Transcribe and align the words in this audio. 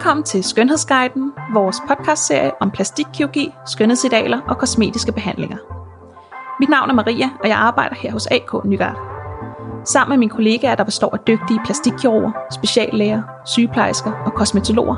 Velkommen 0.00 0.24
til 0.24 0.44
Skønhedsguiden, 0.44 1.32
vores 1.52 1.76
podcastserie 1.88 2.50
om 2.60 2.70
plastikkirurgi, 2.70 3.54
skønhedsidealer 3.66 4.40
og 4.48 4.58
kosmetiske 4.58 5.12
behandlinger. 5.12 5.56
Mit 6.60 6.68
navn 6.68 6.90
er 6.90 6.94
Maria, 6.94 7.30
og 7.42 7.48
jeg 7.48 7.56
arbejder 7.56 7.94
her 7.94 8.12
hos 8.12 8.26
AK 8.26 8.64
Nygaard. 8.64 8.98
Sammen 9.84 10.10
med 10.12 10.18
mine 10.18 10.30
kollegaer, 10.30 10.74
der 10.74 10.84
består 10.84 11.10
af 11.12 11.18
dygtige 11.18 11.60
plastikkirurger, 11.64 12.32
speciallæger, 12.52 13.22
sygeplejersker 13.44 14.12
og 14.26 14.34
kosmetologer, 14.34 14.96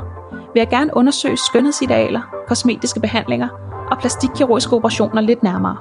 vil 0.53 0.59
jeg 0.59 0.69
gerne 0.69 0.97
undersøge 0.97 1.37
skønhedsidealer, 1.37 2.21
kosmetiske 2.47 2.99
behandlinger 2.99 3.47
og 3.91 3.97
plastikkirurgiske 3.99 4.75
operationer 4.75 5.21
lidt 5.21 5.43
nærmere. 5.43 5.77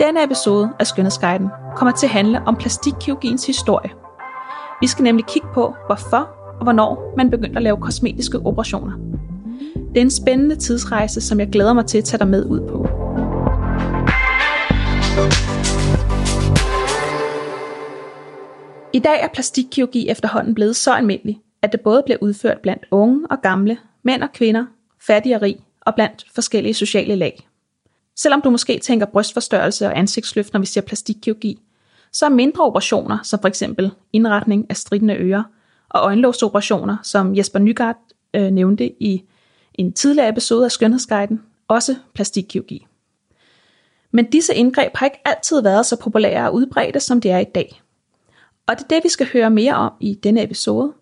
Denne 0.00 0.24
episode 0.24 0.72
af 0.78 0.86
Skønhedsguiden 0.86 1.48
kommer 1.76 1.92
til 1.92 2.06
at 2.06 2.12
handle 2.12 2.42
om 2.46 2.56
plastikkirurgiens 2.56 3.46
historie. 3.46 3.90
Vi 4.80 4.86
skal 4.86 5.02
nemlig 5.02 5.26
kigge 5.26 5.48
på, 5.54 5.74
hvorfor 5.86 6.37
og 6.58 6.62
hvornår 6.62 7.14
man 7.16 7.30
begyndte 7.30 7.56
at 7.56 7.62
lave 7.62 7.76
kosmetiske 7.76 8.38
operationer. 8.38 8.92
Det 9.74 9.96
er 9.96 10.00
en 10.00 10.10
spændende 10.10 10.56
tidsrejse, 10.56 11.20
som 11.20 11.40
jeg 11.40 11.48
glæder 11.50 11.72
mig 11.72 11.86
til 11.86 11.98
at 11.98 12.04
tage 12.04 12.18
dig 12.18 12.28
med 12.28 12.44
ud 12.46 12.60
på. 12.60 12.86
I 18.92 18.98
dag 18.98 19.22
er 19.22 19.28
plastikkirurgi 19.34 20.08
efterhånden 20.08 20.54
blevet 20.54 20.76
så 20.76 20.92
almindelig, 20.92 21.40
at 21.62 21.72
det 21.72 21.80
både 21.80 22.02
bliver 22.02 22.18
udført 22.20 22.58
blandt 22.62 22.86
unge 22.90 23.26
og 23.30 23.42
gamle, 23.42 23.78
mænd 24.02 24.22
og 24.22 24.32
kvinder, 24.32 24.66
fattige 25.06 25.36
og 25.36 25.42
rig 25.42 25.56
og 25.80 25.94
blandt 25.94 26.26
forskellige 26.34 26.74
sociale 26.74 27.14
lag. 27.14 27.48
Selvom 28.16 28.42
du 28.42 28.50
måske 28.50 28.78
tænker 28.78 29.06
brystforstørrelse 29.06 29.86
og 29.86 29.98
ansigtsløft, 29.98 30.52
når 30.52 30.60
vi 30.60 30.66
siger 30.66 30.84
plastikkirurgi, 30.84 31.58
så 32.12 32.26
er 32.26 32.30
mindre 32.30 32.64
operationer, 32.64 33.18
som 33.22 33.40
for 33.40 33.48
eksempel 33.48 33.90
indretning 34.12 34.66
af 34.70 34.76
stridende 34.76 35.14
ører 35.14 35.42
og 35.90 36.00
øjenlåsoperationer, 36.00 36.96
som 37.02 37.36
Jesper 37.36 37.58
Nygaard 37.58 37.96
øh, 38.34 38.50
nævnte 38.50 39.02
i 39.02 39.24
en 39.74 39.92
tidligere 39.92 40.28
episode 40.28 40.64
af 40.64 40.72
Skønhedsguiden, 40.72 41.42
også 41.68 41.94
plastikkirurgi. 42.14 42.86
Men 44.10 44.30
disse 44.30 44.54
indgreb 44.54 44.96
har 44.96 45.06
ikke 45.06 45.20
altid 45.24 45.62
været 45.62 45.86
så 45.86 45.96
populære 46.00 46.46
og 46.48 46.54
udbredte, 46.54 47.00
som 47.00 47.20
de 47.20 47.30
er 47.30 47.38
i 47.38 47.44
dag. 47.44 47.82
Og 48.66 48.78
det 48.78 48.84
er 48.84 48.88
det, 48.88 49.04
vi 49.04 49.08
skal 49.08 49.28
høre 49.32 49.50
mere 49.50 49.74
om 49.74 49.92
i 50.00 50.14
denne 50.14 50.42
episode. 50.42 50.92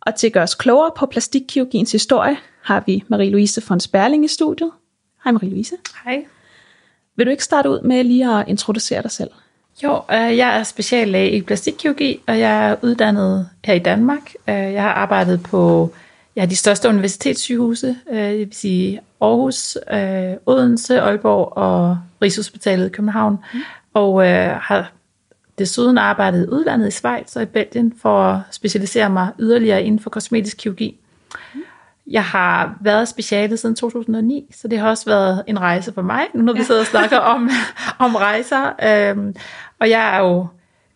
Og 0.00 0.14
til 0.14 0.26
at 0.26 0.32
gøre 0.32 0.42
os 0.42 0.54
klogere 0.54 0.90
på 0.96 1.06
plastikkirurgiens 1.06 1.92
historie, 1.92 2.36
har 2.62 2.82
vi 2.86 3.04
Marie-Louise 3.08 3.68
von 3.68 3.80
Sperling 3.80 4.24
i 4.24 4.28
studiet. 4.28 4.70
Hej 5.24 5.32
Marie-Louise. 5.32 5.76
Hej. 6.04 6.26
Vil 7.16 7.26
du 7.26 7.30
ikke 7.30 7.44
starte 7.44 7.70
ud 7.70 7.80
med 7.80 8.04
lige 8.04 8.38
at 8.38 8.48
introducere 8.48 9.02
dig 9.02 9.10
selv? 9.10 9.30
Jo, 9.82 10.02
øh, 10.12 10.36
jeg 10.36 10.58
er 10.58 10.62
speciallæge 10.62 11.30
i 11.30 11.42
plastikkirurgi, 11.42 12.20
og 12.26 12.38
jeg 12.38 12.70
er 12.70 12.76
uddannet 12.82 13.48
her 13.64 13.74
i 13.74 13.78
Danmark. 13.78 14.32
Øh, 14.48 14.54
jeg 14.54 14.82
har 14.82 14.92
arbejdet 14.92 15.42
på 15.42 15.92
ja, 16.36 16.46
de 16.46 16.56
største 16.56 16.88
universitetssygehuse, 16.88 17.96
øh, 18.10 18.18
det 18.18 18.38
vil 18.38 18.48
sige 18.52 19.00
Aarhus, 19.20 19.76
Odense, 20.46 21.00
Aalborg 21.00 21.56
og 21.56 21.98
Rigshospitalet 22.22 22.86
i 22.86 22.90
København. 22.90 23.38
Mm. 23.54 23.60
Og 23.94 24.22
har 24.62 24.92
desuden 25.58 25.98
arbejdet 25.98 26.44
i 26.44 26.48
udlandet 26.48 26.88
i 26.88 26.90
Schweiz 26.90 27.36
og 27.36 27.42
i 27.42 27.46
Belgien 27.46 27.92
for 28.02 28.22
at 28.22 28.40
specialisere 28.50 29.10
mig 29.10 29.28
yderligere 29.38 29.82
inden 29.82 30.00
for 30.00 30.10
kosmetisk 30.10 30.56
kirurgi. 30.56 30.98
Mm. 31.54 31.60
Jeg 32.10 32.24
har 32.24 32.78
været 32.80 33.08
speciale 33.08 33.56
siden 33.56 33.76
2009, 33.76 34.54
så 34.54 34.68
det 34.68 34.78
har 34.78 34.88
også 34.88 35.04
været 35.06 35.42
en 35.46 35.60
rejse 35.60 35.92
for 35.92 36.02
mig, 36.02 36.22
nu 36.34 36.42
når 36.42 36.52
vi 36.52 36.62
sidder 36.62 36.80
og 36.80 36.86
snakker 36.86 37.18
om, 37.34 37.50
om 37.98 38.14
rejser. 38.14 38.72
Øhm, 38.82 39.34
og 39.80 39.90
jeg 39.90 40.16
er 40.16 40.20
jo 40.20 40.46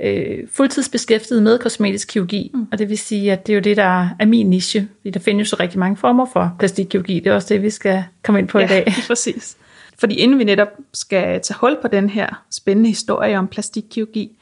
øh, 0.00 0.48
fuldtidsbeskæftiget 0.52 1.42
med 1.42 1.58
kosmetisk 1.58 2.08
kirurgi, 2.08 2.50
mm. 2.54 2.66
og 2.72 2.78
det 2.78 2.88
vil 2.88 2.98
sige, 2.98 3.32
at 3.32 3.46
det 3.46 3.52
er 3.52 3.54
jo 3.54 3.62
det, 3.62 3.76
der 3.76 4.08
er 4.18 4.26
min 4.26 4.50
niche, 4.50 4.88
fordi 4.96 5.10
der 5.10 5.20
findes 5.20 5.52
jo 5.52 5.56
rigtig 5.60 5.78
mange 5.78 5.96
former 5.96 6.26
for 6.32 6.56
plastikkirurgi. 6.58 7.20
Det 7.20 7.26
er 7.26 7.34
også 7.34 7.54
det, 7.54 7.62
vi 7.62 7.70
skal 7.70 8.04
komme 8.22 8.40
ind 8.40 8.48
på 8.48 8.58
ja, 8.58 8.64
i 8.64 8.68
dag. 8.68 8.92
præcis. 9.08 9.56
Fordi 9.98 10.14
inden 10.14 10.38
vi 10.38 10.44
netop 10.44 10.68
skal 10.94 11.40
tage 11.40 11.58
hul 11.60 11.76
på 11.82 11.88
den 11.88 12.10
her 12.10 12.44
spændende 12.50 12.88
historie 12.88 13.38
om 13.38 13.48
plastikkirurgi, 13.48 14.38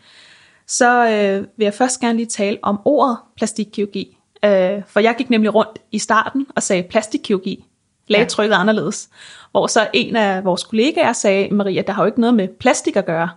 så 0.67 1.09
øh, 1.09 1.47
vil 1.57 1.65
jeg 1.65 1.75
først 1.75 2.01
gerne 2.01 2.17
lige 2.17 2.27
tale 2.27 2.59
om 2.63 2.81
ordet 2.85 3.17
plastikkirurgi. 3.37 4.17
Øh, 4.45 4.83
for 4.87 5.01
jeg 5.01 5.15
gik 5.19 5.31
nemlig 5.31 5.55
rundt 5.55 5.79
i 5.93 5.99
starten 5.99 6.47
og 6.57 6.63
sagde 6.63 6.83
plastikkirurgi. 6.83 7.65
Lagde 8.09 8.27
trykket 8.27 8.55
ja. 8.55 8.61
anderledes. 8.61 9.09
Hvor 9.51 9.67
så 9.67 9.89
en 9.93 10.17
af 10.17 10.45
vores 10.45 10.65
kollegaer 10.65 11.13
sagde, 11.13 11.55
Maria, 11.55 11.83
der 11.83 11.93
har 11.93 12.03
jo 12.03 12.07
ikke 12.07 12.21
noget 12.21 12.35
med 12.35 12.49
plastik 12.49 12.97
at 12.97 13.07
gøre. 13.07 13.29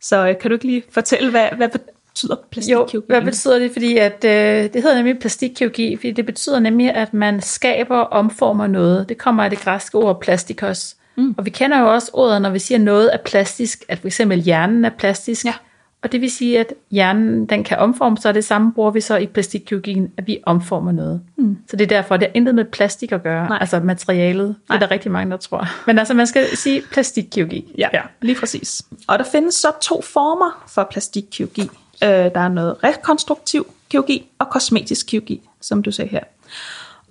Så 0.00 0.28
øh, 0.28 0.38
kan 0.38 0.50
du 0.50 0.54
ikke 0.54 0.66
lige 0.66 0.82
fortælle, 0.90 1.30
hvad, 1.30 1.48
hvad 1.56 1.68
betyder 1.68 2.36
plastikkirurgi? 2.50 2.96
Jo, 2.96 3.02
hvad 3.06 3.22
betyder 3.22 3.58
det? 3.58 3.72
Fordi 3.72 3.96
at, 3.96 4.24
øh, 4.24 4.72
det 4.72 4.82
hedder 4.82 4.96
nemlig 4.96 5.18
plastikkirurgi, 5.18 5.96
fordi 5.96 6.10
det 6.10 6.26
betyder 6.26 6.60
nemlig, 6.60 6.94
at 6.94 7.14
man 7.14 7.40
skaber 7.40 7.96
og 7.96 8.12
omformer 8.12 8.66
noget. 8.66 9.08
Det 9.08 9.18
kommer 9.18 9.44
af 9.44 9.50
det 9.50 9.58
græske 9.58 9.98
ord 9.98 10.20
plastikos. 10.20 10.96
Mm. 11.16 11.34
Og 11.38 11.44
vi 11.44 11.50
kender 11.50 11.80
jo 11.80 11.94
også 11.94 12.10
ordet, 12.12 12.42
når 12.42 12.50
vi 12.50 12.58
siger 12.58 12.78
noget 12.78 13.10
er 13.14 13.18
plastisk, 13.24 13.84
at 13.88 13.98
for 13.98 14.06
eksempel 14.06 14.40
hjernen 14.40 14.84
er 14.84 14.90
plastisk. 14.90 15.44
Ja. 15.44 15.54
Og 16.02 16.12
det 16.12 16.20
vil 16.20 16.30
sige, 16.30 16.60
at 16.60 16.72
hjernen 16.90 17.46
den 17.46 17.64
kan 17.64 17.78
omforme 17.78 18.18
sig, 18.18 18.28
og 18.28 18.34
det 18.34 18.44
samme 18.44 18.72
bruger 18.72 18.90
vi 18.90 19.00
så 19.00 19.16
i 19.16 19.26
plastikkirurgien, 19.26 20.12
at 20.16 20.26
vi 20.26 20.38
omformer 20.46 20.92
noget. 20.92 21.20
Mm. 21.36 21.58
Så 21.70 21.76
det 21.76 21.84
er 21.84 21.88
derfor, 21.88 22.16
det 22.16 22.28
har 22.28 22.32
intet 22.34 22.54
med 22.54 22.64
plastik 22.64 23.12
at 23.12 23.22
gøre, 23.22 23.48
Nej. 23.48 23.58
altså 23.60 23.80
materialet. 23.80 24.56
Det 24.68 24.74
er 24.74 24.78
der 24.78 24.90
rigtig 24.90 25.10
mange, 25.10 25.30
der 25.30 25.36
tror. 25.36 25.68
Men 25.86 25.98
altså, 25.98 26.14
man 26.14 26.26
skal 26.26 26.56
sige 26.56 26.82
plastikkirurgi. 26.92 27.74
Ja, 27.78 27.88
ja, 27.92 28.02
lige 28.22 28.36
præcis. 28.40 28.82
Og 29.06 29.18
der 29.18 29.24
findes 29.32 29.54
så 29.54 29.68
to 29.82 30.02
former 30.02 30.64
for 30.68 30.88
plastikkirurgi. 30.90 31.70
Øh, 32.04 32.08
der 32.08 32.40
er 32.40 32.48
noget 32.48 32.84
rekonstruktiv 32.84 33.66
kirurgi 33.90 34.30
og 34.38 34.50
kosmetisk 34.50 35.06
kirurgi, 35.06 35.48
som 35.60 35.82
du 35.82 35.90
sagde 35.90 36.10
her. 36.10 36.20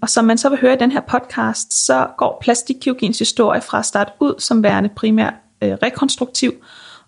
Og 0.01 0.09
som 0.09 0.25
man 0.25 0.37
så 0.37 0.49
vil 0.49 0.59
høre 0.61 0.73
i 0.73 0.77
den 0.77 0.91
her 0.91 1.01
podcast, 1.01 1.85
så 1.85 2.07
går 2.17 2.37
plastikkirurgiens 2.41 3.19
historie 3.19 3.61
fra 3.61 3.79
at 3.79 3.85
starte 3.85 4.11
ud 4.19 4.33
som 4.39 4.63
værende 4.63 4.89
primært 4.89 5.33
øh, 5.61 5.71
rekonstruktiv, 5.71 6.53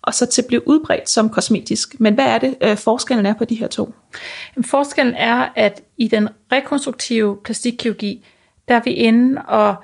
og 0.08 0.14
så 0.14 0.26
til 0.26 0.42
at 0.42 0.46
blive 0.46 0.68
udbredt 0.68 1.08
som 1.08 1.28
kosmetisk. 1.28 2.00
Men 2.00 2.14
hvad 2.14 2.24
er 2.24 2.38
det, 2.38 2.54
øh, 2.60 2.76
forskellen 2.76 3.26
er 3.26 3.34
på 3.34 3.44
de 3.44 3.54
her 3.54 3.66
to? 3.66 3.94
Forskellen 4.64 5.14
er, 5.14 5.48
at 5.56 5.82
i 5.98 6.08
den 6.08 6.28
rekonstruktive 6.52 7.38
plastikkirurgi, 7.44 8.24
der 8.68 8.74
er 8.74 8.80
vi 8.84 8.90
inde 8.90 9.42
og 9.42 9.74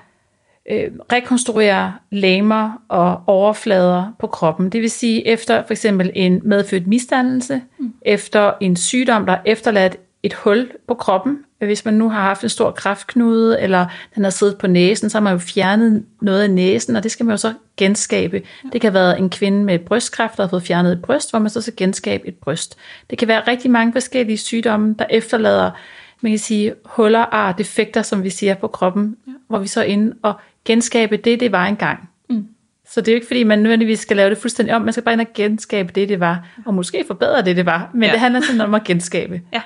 øh, 0.70 0.90
rekonstruere 1.12 1.94
lamer 2.10 2.82
og 2.88 3.22
overflader 3.26 4.16
på 4.18 4.26
kroppen. 4.26 4.70
Det 4.70 4.80
vil 4.80 4.90
sige 4.90 5.26
efter 5.26 5.62
for 5.66 5.72
eksempel 5.72 6.10
en 6.14 6.41
medfødt 6.44 6.86
misdannelse, 6.86 7.62
mm. 7.78 7.92
efter 8.02 8.52
en 8.60 8.76
sygdom, 8.76 9.26
der 9.26 9.32
har 9.32 9.42
efterladt 9.44 9.96
et 10.24 10.34
hul 10.34 10.70
på 10.88 10.94
kroppen. 10.94 11.38
Hvis 11.58 11.84
man 11.84 11.94
nu 11.94 12.08
har 12.08 12.20
haft 12.20 12.42
en 12.42 12.48
stor 12.48 12.70
kræftknude, 12.70 13.60
eller 13.60 13.86
den 14.14 14.24
har 14.24 14.30
siddet 14.30 14.58
på 14.58 14.66
næsen, 14.66 15.10
så 15.10 15.18
har 15.18 15.22
man 15.22 15.32
jo 15.32 15.38
fjernet 15.38 16.04
noget 16.20 16.42
af 16.42 16.50
næsen, 16.50 16.96
og 16.96 17.02
det 17.02 17.10
skal 17.10 17.26
man 17.26 17.32
jo 17.32 17.36
så 17.36 17.52
genskabe. 17.76 18.42
Det 18.72 18.80
kan 18.80 18.94
være 18.94 19.18
en 19.18 19.30
kvinde 19.30 19.64
med 19.64 19.78
brystkræft, 19.78 20.36
der 20.36 20.42
har 20.42 20.50
fået 20.50 20.62
fjernet 20.62 20.92
et 20.92 21.02
bryst, 21.02 21.30
hvor 21.30 21.38
man 21.38 21.50
så 21.50 21.60
skal 21.60 21.76
genskabe 21.76 22.28
et 22.28 22.34
bryst. 22.34 22.76
Det 23.10 23.18
kan 23.18 23.28
være 23.28 23.42
rigtig 23.48 23.70
mange 23.70 23.92
forskellige 23.92 24.38
sygdomme, 24.38 24.94
der 24.98 25.06
efterlader 25.10 25.70
man 26.24 26.32
kan 26.32 26.38
sige, 26.38 26.74
huller, 26.84 27.20
ar, 27.20 27.52
defekter, 27.52 28.02
som 28.02 28.22
vi 28.22 28.30
siger 28.30 28.54
på 28.54 28.68
kroppen, 28.68 29.16
ja. 29.26 29.32
hvor 29.48 29.58
vi 29.58 29.66
så 29.66 29.80
er 29.80 29.84
inde 29.84 30.16
og 30.22 30.34
genskabe 30.64 31.16
det, 31.16 31.41
det 31.41 31.52
var 31.52 31.66
engang. 31.66 32.08
Mm. 32.30 32.46
Så 32.88 33.00
det 33.00 33.08
er 33.08 33.12
jo 33.12 33.14
ikke, 33.14 33.26
fordi 33.26 33.44
man 33.44 33.58
nødvendigvis 33.58 34.00
skal 34.00 34.16
lave 34.16 34.30
det 34.30 34.38
fuldstændig 34.38 34.74
om, 34.74 34.82
man 34.82 34.92
skal 34.92 35.02
bare 35.02 35.12
ind 35.12 35.20
og 35.20 35.26
genskabe 35.34 35.92
det, 35.94 36.08
det 36.08 36.20
var, 36.20 36.48
og 36.66 36.74
måske 36.74 37.04
forbedre 37.06 37.42
det, 37.42 37.56
det 37.56 37.66
var, 37.66 37.91
men 37.94 38.02
ja. 38.02 38.12
det 38.12 38.20
handler 38.20 38.41
sådan 38.41 38.60
om 38.60 38.74
at 38.74 38.84
genskabe. 38.84 39.41
Ja. 39.52 39.62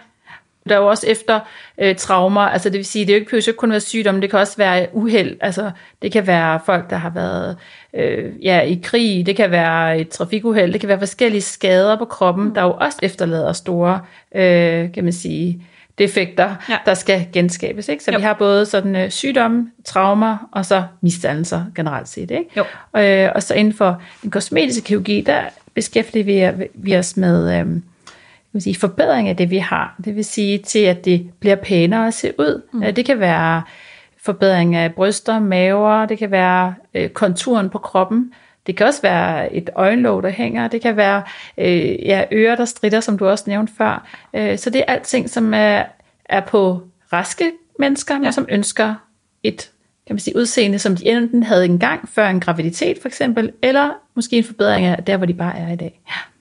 Der 0.69 0.75
er 0.75 0.81
jo 0.81 0.87
også 0.87 1.07
efter 1.07 1.41
øh, 1.79 1.97
traumer, 1.97 2.41
altså 2.41 2.71
det 2.71 2.79
vil 2.79 2.85
sige, 2.85 3.07
det 3.07 3.13
er 3.13 3.17
jo 3.17 3.21
ikke, 3.21 3.37
ikke 3.37 3.53
kun 3.53 3.71
være 3.71 3.81
sygdom, 3.81 4.21
det 4.21 4.31
kan 4.31 4.39
også 4.39 4.57
være 4.57 4.87
uheld, 4.93 5.37
altså 5.41 5.71
det 6.03 6.13
kan 6.13 6.27
være 6.27 6.61
folk, 6.67 6.91
der 6.91 6.97
har 6.97 7.11
været 7.11 7.57
øh, 7.95 8.45
ja, 8.45 8.61
i 8.61 8.81
krig, 8.83 9.27
det 9.27 9.37
kan 9.37 9.51
være 9.51 9.99
et 9.99 10.09
trafikuheld, 10.09 10.73
det 10.73 10.81
kan 10.81 10.89
være 10.89 10.99
forskellige 10.99 11.43
skader 11.43 11.99
på 11.99 12.05
kroppen, 12.05 12.45
mm. 12.45 12.55
der 12.55 12.63
jo 12.63 12.73
også 12.73 12.99
efterlader 13.03 13.53
store, 13.53 14.01
øh, 14.35 14.93
kan 14.93 15.05
man 15.05 15.13
sige, 15.13 15.63
defekter, 15.99 16.55
ja. 16.69 16.77
der 16.87 16.95
skal 16.95 17.27
genskabes. 17.33 17.89
Ikke? 17.89 18.05
Så 18.05 18.13
jo. 18.13 18.19
vi 18.19 18.23
har 18.23 18.35
både 18.35 18.67
sådan 18.67 18.97
øh, 18.97 19.11
sygdomme, 19.11 19.71
traumer 19.85 20.49
og 20.53 20.67
så 20.67 20.85
misdannelser 21.01 21.65
generelt 21.77 22.09
set. 22.09 22.31
Ikke? 22.31 22.51
Jo. 22.57 22.65
Øh, 23.01 23.31
og 23.35 23.43
så 23.43 23.55
inden 23.55 23.75
for 23.75 24.03
den 24.23 24.31
kosmetiske 24.31 24.85
kirurgi, 24.85 25.21
der 25.21 25.41
beskæftiger 25.75 26.53
vi, 26.53 26.67
vi 26.75 26.97
os 26.97 27.17
med... 27.17 27.61
Øh, 27.61 27.67
kan 28.53 28.61
sige, 28.61 28.77
forbedring 28.77 29.29
af 29.29 29.37
det, 29.37 29.51
vi 29.51 29.59
har. 29.59 30.01
Det 30.05 30.17
vil 30.17 30.25
sige 30.25 30.59
til, 30.59 30.79
at 30.79 31.05
det 31.05 31.31
bliver 31.41 31.57
pænere 31.57 32.07
at 32.07 32.15
se 32.15 32.33
ud. 32.39 32.63
Mm. 32.73 32.95
Det 32.95 33.05
kan 33.05 33.21
være 33.21 33.63
forbedring 34.23 34.77
af 34.77 34.95
bryster, 34.95 35.39
maver, 35.39 36.07
det 36.07 36.19
kan 36.19 36.31
være 36.31 36.75
øh, 36.95 37.09
konturen 37.09 37.71
på 37.71 37.79
kroppen, 37.79 38.33
det 38.67 38.77
kan 38.77 38.87
også 38.87 39.03
være 39.03 39.53
et 39.53 39.71
øjenlåg, 39.75 40.23
der 40.23 40.29
hænger, 40.29 40.69
det 40.69 40.81
kan 40.81 40.97
være 40.97 41.23
øh, 41.59 42.07
ja, 42.07 42.25
ører, 42.33 42.57
der 42.57 42.65
strider, 42.65 43.01
som 43.01 43.19
du 43.19 43.27
også 43.27 43.45
nævnte 43.47 43.73
før. 43.79 44.09
Øh, 44.35 44.59
så 44.59 44.71
det 44.71 44.79
er 44.79 44.93
alting, 44.93 45.31
som 45.31 45.55
er, 45.55 45.85
er 46.25 46.41
på 46.41 46.81
raske 47.13 47.53
mennesker, 47.79 48.15
ja. 48.15 48.21
men 48.21 48.33
som 48.33 48.47
ønsker 48.49 48.95
et 49.43 49.71
kan 50.07 50.15
man 50.15 50.21
sige, 50.21 50.37
udseende, 50.37 50.79
som 50.79 50.97
de 50.97 51.07
enten 51.07 51.43
havde 51.43 51.65
engang 51.65 52.09
før 52.09 52.29
en 52.29 52.41
graviditet 52.41 52.99
for 53.01 53.09
eksempel, 53.09 53.53
eller 53.63 53.91
måske 54.15 54.37
en 54.37 54.45
forbedring 54.45 54.87
af 54.87 55.05
der, 55.05 55.17
hvor 55.17 55.27
de 55.27 55.35
bare 55.35 55.59
er 55.59 55.73
i 55.73 55.77
dag. 55.77 56.01
Ja 56.09 56.38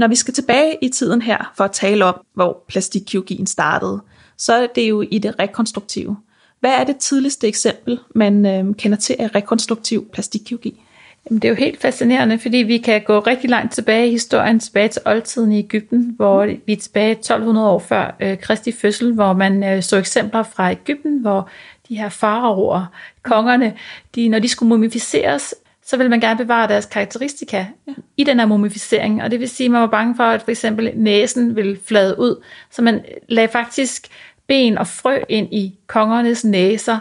når 0.00 0.08
vi 0.08 0.16
skal 0.16 0.34
tilbage 0.34 0.78
i 0.82 0.88
tiden 0.88 1.22
her 1.22 1.52
for 1.56 1.64
at 1.64 1.72
tale 1.72 2.04
om, 2.04 2.20
hvor 2.34 2.64
plastikkirurgien 2.68 3.46
startede, 3.46 4.00
så 4.36 4.54
er 4.54 4.66
det 4.66 4.88
jo 4.88 5.04
i 5.10 5.18
det 5.18 5.34
rekonstruktive. 5.38 6.16
Hvad 6.60 6.70
er 6.70 6.84
det 6.84 6.96
tidligste 6.96 7.48
eksempel, 7.48 7.98
man 8.14 8.46
øh, 8.46 8.74
kender 8.74 8.98
til 8.98 9.16
af 9.18 9.34
rekonstruktiv 9.34 10.08
plastikkirurgi? 10.12 10.82
Jamen, 11.30 11.42
det 11.42 11.48
er 11.48 11.52
jo 11.52 11.54
helt 11.54 11.80
fascinerende, 11.80 12.38
fordi 12.38 12.56
vi 12.56 12.78
kan 12.78 13.02
gå 13.02 13.18
rigtig 13.18 13.50
langt 13.50 13.72
tilbage 13.72 14.08
i 14.08 14.10
historien, 14.10 14.60
tilbage 14.60 14.88
til 14.88 15.02
oldtiden 15.06 15.52
i 15.52 15.58
Ægypten, 15.58 16.14
hvor 16.16 16.46
vi 16.66 16.72
er 16.72 16.76
tilbage 16.76 17.12
1200 17.12 17.68
år 17.68 17.78
før 17.78 18.16
øh, 18.20 18.38
Kristi 18.38 18.72
fødsel, 18.72 19.14
hvor 19.14 19.32
man 19.32 19.64
øh, 19.64 19.82
så 19.82 19.96
eksempler 19.96 20.42
fra 20.42 20.70
Ægypten, 20.70 21.20
hvor 21.20 21.48
de 21.88 21.96
her 21.96 22.08
faraoer, 22.08 22.86
kongerne, 23.22 23.76
de, 24.14 24.28
når 24.28 24.38
de 24.38 24.48
skulle 24.48 24.68
mumificeres, 24.68 25.54
så 25.90 25.96
ville 25.96 26.10
man 26.10 26.20
gerne 26.20 26.38
bevare 26.38 26.68
deres 26.68 26.86
karakteristika 26.86 27.66
ja. 27.86 27.92
i 28.16 28.24
den 28.24 28.38
her 28.38 28.46
mumificering. 28.46 29.22
Og 29.22 29.30
det 29.30 29.40
vil 29.40 29.48
sige, 29.48 29.64
at 29.64 29.70
man 29.70 29.80
var 29.80 29.86
bange 29.86 30.16
for, 30.16 30.24
at 30.24 30.42
for 30.42 30.50
eksempel 30.50 30.92
næsen 30.94 31.56
ville 31.56 31.78
flade 31.84 32.18
ud. 32.18 32.42
Så 32.70 32.82
man 32.82 33.04
lagde 33.28 33.48
faktisk 33.48 34.08
ben 34.46 34.78
og 34.78 34.86
frø 34.86 35.18
ind 35.28 35.54
i 35.54 35.78
kongernes 35.86 36.44
næser, 36.44 36.98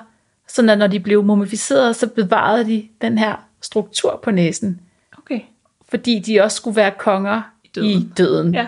så 0.48 0.62
når 0.62 0.88
de 0.88 1.00
blev 1.00 1.24
mumificeret, 1.24 1.96
så 1.96 2.08
bevarede 2.08 2.66
de 2.66 2.88
den 3.02 3.18
her 3.18 3.36
struktur 3.62 4.20
på 4.24 4.32
næsen. 4.32 4.80
Okay. 5.18 5.40
Fordi 5.90 6.20
de 6.20 6.42
også 6.42 6.58
skulle 6.58 6.76
være 6.76 6.92
konger 6.92 7.42
i 7.64 7.68
døden. 7.76 7.90
I 7.90 8.10
døden. 8.18 8.54
Ja. 8.54 8.68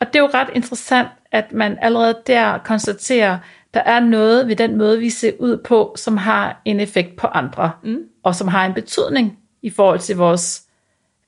Og 0.00 0.06
det 0.06 0.16
er 0.16 0.22
jo 0.22 0.30
ret 0.34 0.48
interessant, 0.54 1.08
at 1.32 1.52
man 1.52 1.78
allerede 1.82 2.16
der 2.26 2.58
konstaterer, 2.58 3.38
der 3.74 3.80
er 3.80 4.00
noget 4.00 4.48
ved 4.48 4.56
den 4.56 4.76
måde, 4.76 4.98
vi 4.98 5.10
ser 5.10 5.32
ud 5.38 5.56
på, 5.56 5.94
som 5.96 6.16
har 6.16 6.62
en 6.64 6.80
effekt 6.80 7.16
på 7.16 7.26
andre, 7.26 7.70
mm. 7.82 7.98
og 8.22 8.34
som 8.34 8.48
har 8.48 8.66
en 8.66 8.74
betydning 8.74 9.38
i 9.62 9.70
forhold 9.70 9.98
til 9.98 10.16
vores 10.16 10.62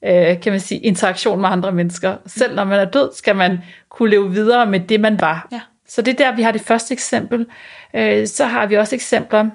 øh, 0.04 0.40
kan 0.40 0.52
man 0.52 0.60
sige, 0.60 0.80
interaktion 0.80 1.40
med 1.40 1.48
andre 1.48 1.72
mennesker. 1.72 2.16
Selv 2.26 2.54
når 2.54 2.64
man 2.64 2.80
er 2.80 2.84
død, 2.84 3.10
skal 3.14 3.36
man 3.36 3.58
kunne 3.88 4.10
leve 4.10 4.30
videre 4.30 4.66
med 4.66 4.80
det, 4.80 5.00
man 5.00 5.20
var. 5.20 5.48
Ja. 5.52 5.60
Så 5.88 6.02
det 6.02 6.20
er 6.20 6.24
der, 6.24 6.36
vi 6.36 6.42
har 6.42 6.52
det 6.52 6.60
første 6.60 6.92
eksempel. 6.92 7.46
Øh, 7.94 8.26
så 8.26 8.44
har 8.44 8.66
vi 8.66 8.76
også 8.76 8.94
eksempler 8.94 9.50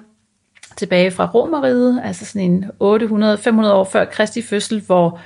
tilbage 0.76 1.10
fra 1.10 1.30
Romeriet, 1.34 2.02
altså 2.04 2.24
sådan 2.24 2.42
en 2.42 2.64
800-500 2.64 3.66
år 3.66 3.84
før 3.84 4.04
Kristi 4.04 4.42
fødsel, 4.42 4.82
hvor 4.86 5.20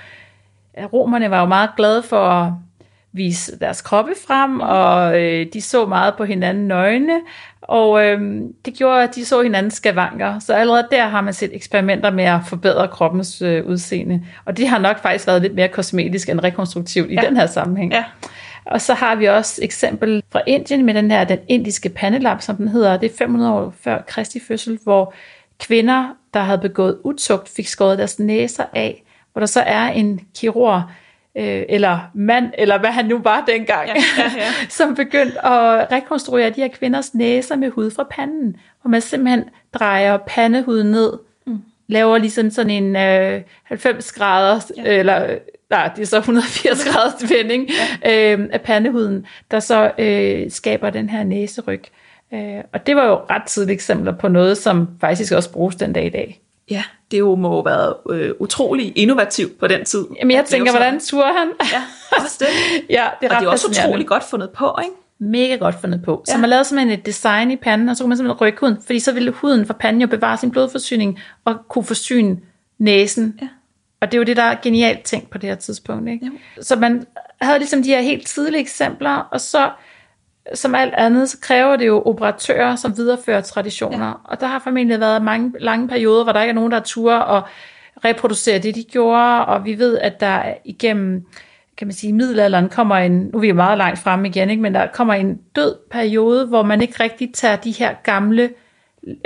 romerne 0.93 1.31
var 1.31 1.41
jo 1.41 1.47
meget 1.47 1.71
glade 1.77 2.03
for 2.03 2.59
vise 3.13 3.59
deres 3.59 3.83
kroppe 3.83 4.13
frem, 4.27 4.61
og 4.61 5.23
øh, 5.23 5.47
de 5.53 5.61
så 5.61 5.87
meget 5.87 6.15
på 6.17 6.25
hinanden 6.25 6.69
nøgne, 6.69 7.21
og 7.63 8.05
øh, 8.07 8.21
det 8.65 8.75
gjorde, 8.75 9.03
at 9.03 9.15
de 9.15 9.25
så 9.25 9.43
hinandens 9.43 9.75
skavanker. 9.75 10.39
Så 10.39 10.55
allerede 10.55 10.89
der 10.91 11.07
har 11.07 11.21
man 11.21 11.35
set 11.35 11.51
eksperimenter 11.57 12.11
med 12.11 12.25
at 12.25 12.41
forbedre 12.47 12.89
kroppens 12.89 13.43
øh, 13.43 13.67
udseende. 13.67 14.23
Og 14.45 14.57
det 14.57 14.69
har 14.69 14.79
nok 14.79 15.03
faktisk 15.03 15.27
været 15.27 15.43
lidt 15.43 15.55
mere 15.55 15.69
kosmetisk 15.69 16.29
end 16.29 16.41
rekonstruktivt 16.45 17.11
i 17.11 17.15
ja. 17.15 17.21
den 17.21 17.37
her 17.37 17.47
sammenhæng. 17.47 17.93
Ja. 17.93 18.05
Og 18.65 18.81
så 18.81 18.95
har 18.95 19.15
vi 19.15 19.25
også 19.25 19.61
eksempel 19.63 20.23
fra 20.33 20.41
Indien 20.47 20.87
med 20.87 20.95
den 20.95 21.11
her, 21.11 21.25
den 21.25 21.39
indiske 21.49 21.89
pandelap, 21.89 22.43
som 22.43 22.57
den 22.57 22.69
hedder. 22.69 22.97
Det 22.97 23.13
er 23.13 23.17
500 23.19 23.53
år 23.53 23.75
før 23.81 24.03
Kristi 24.07 24.41
fødsel, 24.41 24.79
hvor 24.83 25.15
kvinder, 25.61 26.09
der 26.35 26.41
havde 26.41 26.59
begået 26.59 26.99
utugt, 27.05 27.49
fik 27.49 27.67
skåret 27.67 27.99
deres 27.99 28.19
næser 28.19 28.65
af, 28.75 29.03
hvor 29.33 29.41
der 29.41 29.47
så 29.47 29.61
er 29.61 29.89
en 29.89 30.21
kirurg, 30.37 30.83
øh, 31.37 31.63
eller 31.69 31.99
mand, 32.15 32.53
eller 32.59 32.79
hvad 32.79 32.91
han 32.91 33.05
nu 33.05 33.19
var 33.19 33.45
dengang, 33.47 33.89
ja, 33.89 33.95
ja, 34.19 34.31
ja. 34.37 34.53
som 34.69 34.95
begyndte 34.95 35.47
at 35.47 35.93
rekonstruere 35.93 36.51
de 36.51 36.61
her 36.61 36.69
kvinders 36.69 37.15
næser 37.15 37.57
med 37.57 37.71
hud 37.71 37.91
fra 37.91 38.07
panden, 38.11 38.57
hvor 38.83 38.89
man 38.89 39.01
simpelthen 39.01 39.45
drejer 39.75 40.17
pandehuden 40.17 40.91
ned, 40.91 41.13
mm. 41.47 41.59
laver 41.87 42.19
ligesom 42.19 42.51
sådan 42.51 42.71
en 42.71 42.97
øh, 42.97 43.43
90 43.63 44.13
grader, 44.13 44.61
ja. 44.77 44.83
eller 44.83 45.39
nej, 45.71 45.91
det 45.97 46.03
er 46.03 46.07
så 46.07 46.17
180 46.17 46.85
graders 46.89 47.31
vending 47.31 47.69
ja. 48.03 48.33
øh, 48.33 48.49
af 48.53 48.61
pandehuden, 48.61 49.27
der 49.51 49.61
så 49.61 49.93
øh, 49.99 50.51
skaber 50.51 50.91
den 50.91 51.09
her 51.09 51.25
næseryg. 51.25 51.83
Øh, 52.35 52.59
og 52.73 52.87
det 52.87 52.97
var 52.97 53.07
jo 53.07 53.15
ret 53.15 53.43
tidlige 53.43 53.75
eksempler 53.75 54.13
på 54.13 54.29
noget, 54.29 54.59
som 54.59 54.89
faktisk 55.01 55.33
også 55.33 55.53
bruges 55.53 55.77
den 55.77 55.93
dag 55.93 56.07
i 56.07 56.11
dag. 56.11 56.41
Ja, 56.71 56.83
det 57.11 57.19
jo 57.19 57.35
må 57.35 57.51
have 57.51 57.65
været 57.65 57.95
øh, 58.11 58.33
utrolig 58.39 58.93
innovativt 58.99 59.59
på 59.59 59.67
den 59.67 59.85
tid. 59.85 60.07
Jamen 60.19 60.37
jeg 60.37 60.45
tænker, 60.45 60.73
hvordan 60.73 61.01
turde 61.01 61.33
han? 61.39 61.49
Ja, 61.73 61.83
også 62.25 62.37
det. 62.41 62.47
ja, 62.97 63.09
det 63.21 63.31
er 63.31 63.35
og 63.35 63.41
det 63.41 63.47
er 63.47 63.51
også 63.51 63.69
utrolig 63.69 64.07
godt 64.07 64.25
fundet 64.25 64.51
på, 64.51 64.79
ikke? 64.83 64.95
Mega 65.19 65.57
godt 65.57 65.81
fundet 65.81 66.03
på. 66.03 66.25
Ja. 66.29 66.33
Så 66.33 66.39
man 66.39 66.51
lavede 66.51 66.65
simpelthen 66.65 66.99
et 66.99 67.07
design 67.07 67.51
i 67.51 67.57
panden, 67.57 67.89
og 67.89 67.97
så 67.97 68.03
kunne 68.03 68.09
man 68.09 68.17
simpelthen 68.17 68.41
rykke 68.41 68.61
huden, 68.61 68.77
fordi 68.87 69.01
så 69.01 69.13
ville 69.13 69.31
huden 69.31 69.67
fra 69.67 69.75
panden 69.75 70.01
jo 70.01 70.07
bevare 70.07 70.37
sin 70.37 70.51
blodforsyning, 70.51 71.21
og 71.45 71.57
kunne 71.69 71.85
forsyne 71.85 72.39
næsen. 72.79 73.39
Ja. 73.43 73.49
Og 74.01 74.13
det 74.13 74.15
er 74.15 74.19
jo 74.19 74.25
det, 74.25 74.37
der 74.37 74.43
er 74.43 74.57
genialt 74.63 75.03
tænkt 75.03 75.31
på 75.31 75.39
det 75.39 75.49
her 75.49 75.57
tidspunkt. 75.57 76.09
Ikke? 76.09 76.31
Ja. 76.57 76.63
Så 76.63 76.77
man 76.77 77.07
havde 77.41 77.59
ligesom 77.59 77.83
de 77.83 77.89
her 77.89 78.01
helt 78.01 78.27
tidlige 78.27 78.61
eksempler, 78.61 79.29
og 79.33 79.41
så 79.41 79.71
som 80.55 80.75
alt 80.75 80.95
andet, 80.95 81.29
så 81.29 81.39
kræver 81.41 81.77
det 81.77 81.87
jo 81.87 82.03
operatører, 82.07 82.77
som 82.77 82.97
viderefører 82.97 83.41
traditioner. 83.41 84.07
Ja. 84.07 84.13
Og 84.25 84.41
der 84.41 84.47
har 84.47 84.59
formentlig 84.59 85.01
været 85.01 85.23
mange 85.23 85.53
lange 85.61 85.89
perioder, 85.89 86.25
hvor 86.25 86.33
der 86.33 86.43
ikke 86.43 86.51
er 86.51 86.55
nogen, 86.55 86.73
der 86.73 86.81
turer 86.81 87.19
og 87.19 87.43
reproducere 88.05 88.59
det, 88.59 88.75
de 88.75 88.85
gjorde. 88.85 89.47
Og 89.47 89.65
vi 89.65 89.79
ved, 89.79 89.99
at 89.99 90.21
der 90.21 90.55
igennem 90.65 91.27
kan 91.77 91.87
man 91.87 91.95
sige, 91.95 92.13
middelalderen 92.13 92.69
kommer 92.69 92.97
en, 92.97 93.13
nu 93.13 93.39
er 93.39 93.41
vi 93.41 93.53
meget 93.53 93.79
langt 93.79 93.99
frem 93.99 94.25
igen, 94.25 94.51
ikke, 94.51 94.63
men 94.63 94.75
der 94.75 94.87
kommer 94.87 95.15
en 95.15 95.41
død 95.57 95.77
periode, 95.91 96.47
hvor 96.47 96.63
man 96.63 96.83
ikke 96.83 97.03
rigtig 97.03 97.35
tager 97.35 97.57
de 97.57 97.71
her 97.71 97.95
gamle 98.03 98.51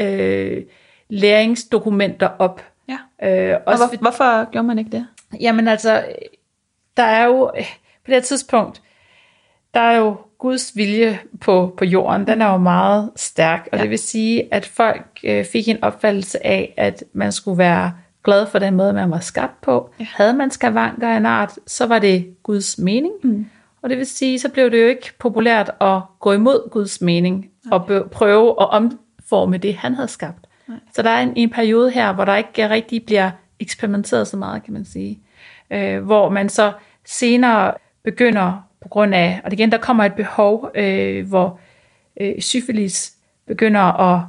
øh, 0.01 0.63
læringsdokumenter 1.09 2.29
op. 2.39 2.65
Ja. 2.89 2.99
Øh, 3.53 3.59
og 3.67 3.77
hvor, 3.77 3.97
hvorfor 3.97 4.51
gjorde 4.51 4.67
man 4.67 4.79
ikke 4.79 4.91
det? 4.91 5.07
Jamen 5.41 5.69
altså, 5.69 6.05
der 6.97 7.03
er 7.03 7.25
jo 7.25 7.51
på 8.05 8.11
det 8.11 8.25
tidspunkt, 8.25 8.83
der 9.75 9.81
er 9.81 9.97
jo 9.97 10.17
Guds 10.39 10.77
vilje 10.77 11.19
på, 11.41 11.75
på 11.77 11.85
jorden, 11.85 12.27
den 12.27 12.43
er 12.43 12.51
jo 12.51 12.57
meget 12.57 13.11
stærk, 13.17 13.69
og 13.73 13.79
ja. 13.79 13.83
det 13.83 13.91
vil 13.91 13.99
sige, 13.99 14.55
at 14.55 14.67
folk 14.67 15.07
øh, 15.25 15.45
fik 15.45 15.69
en 15.69 15.85
opfattelse 15.85 16.47
af, 16.47 16.75
at 16.77 17.05
man 17.13 17.33
skulle 17.33 17.59
være 17.59 17.93
glad 18.25 18.47
for 18.47 18.59
den 18.59 18.75
måde, 18.75 18.93
man 18.93 19.11
var 19.11 19.21
skabt 19.21 19.61
på. 19.61 19.91
Ja. 20.01 20.07
Havde 20.15 20.35
man 20.35 20.51
skavanker 20.51 21.09
af 21.09 21.17
en 21.17 21.27
art, 21.27 21.59
så 21.67 21.87
var 21.87 21.99
det 21.99 22.43
Guds 22.43 22.79
mening. 22.79 23.15
Mm. 23.23 23.47
Og 23.83 23.91
det 23.91 23.99
vil 23.99 24.07
sige, 24.07 24.39
så 24.39 24.49
blev 24.49 24.71
det 24.71 24.83
jo 24.83 24.87
ikke 24.87 25.13
populært 25.19 25.71
at 25.81 26.01
gå 26.21 26.33
imod 26.33 26.71
Guds 26.71 27.01
mening, 27.01 27.51
Nej. 27.65 27.79
og 27.79 28.11
prøve 28.11 28.49
at 28.49 28.71
omforme 28.71 29.59
det, 29.59 29.75
han 29.75 29.95
havde 29.95 30.09
skabt. 30.09 30.47
Nej. 30.69 30.79
Så 30.95 31.03
der 31.03 31.11
er 31.11 31.23
en, 31.23 31.33
en 31.37 31.51
periode 31.51 31.91
her, 31.91 32.13
hvor 32.13 32.25
der 32.25 32.37
ikke 32.37 32.71
rigtig 32.71 33.05
bliver 33.05 33.31
eksperimenteret 33.61 34.29
så 34.29 34.37
meget, 34.37 34.63
kan 34.63 34.73
man 34.73 34.85
sige. 34.85 35.19
Øh, 35.71 36.05
hvor 36.05 36.29
man 36.29 36.49
så 36.49 36.73
senere 37.05 37.75
begynder 38.05 38.67
på 38.85 38.89
grund 38.89 39.15
af, 39.15 39.41
og 39.45 39.53
igen, 39.53 39.73
der 39.73 39.79
kommer 39.79 40.05
et 40.05 40.15
behov, 40.15 40.71
øh, 40.75 41.29
hvor 41.29 41.59
øh, 42.21 42.41
syfilis 42.41 43.13
begynder 43.47 43.81
at 43.81 44.21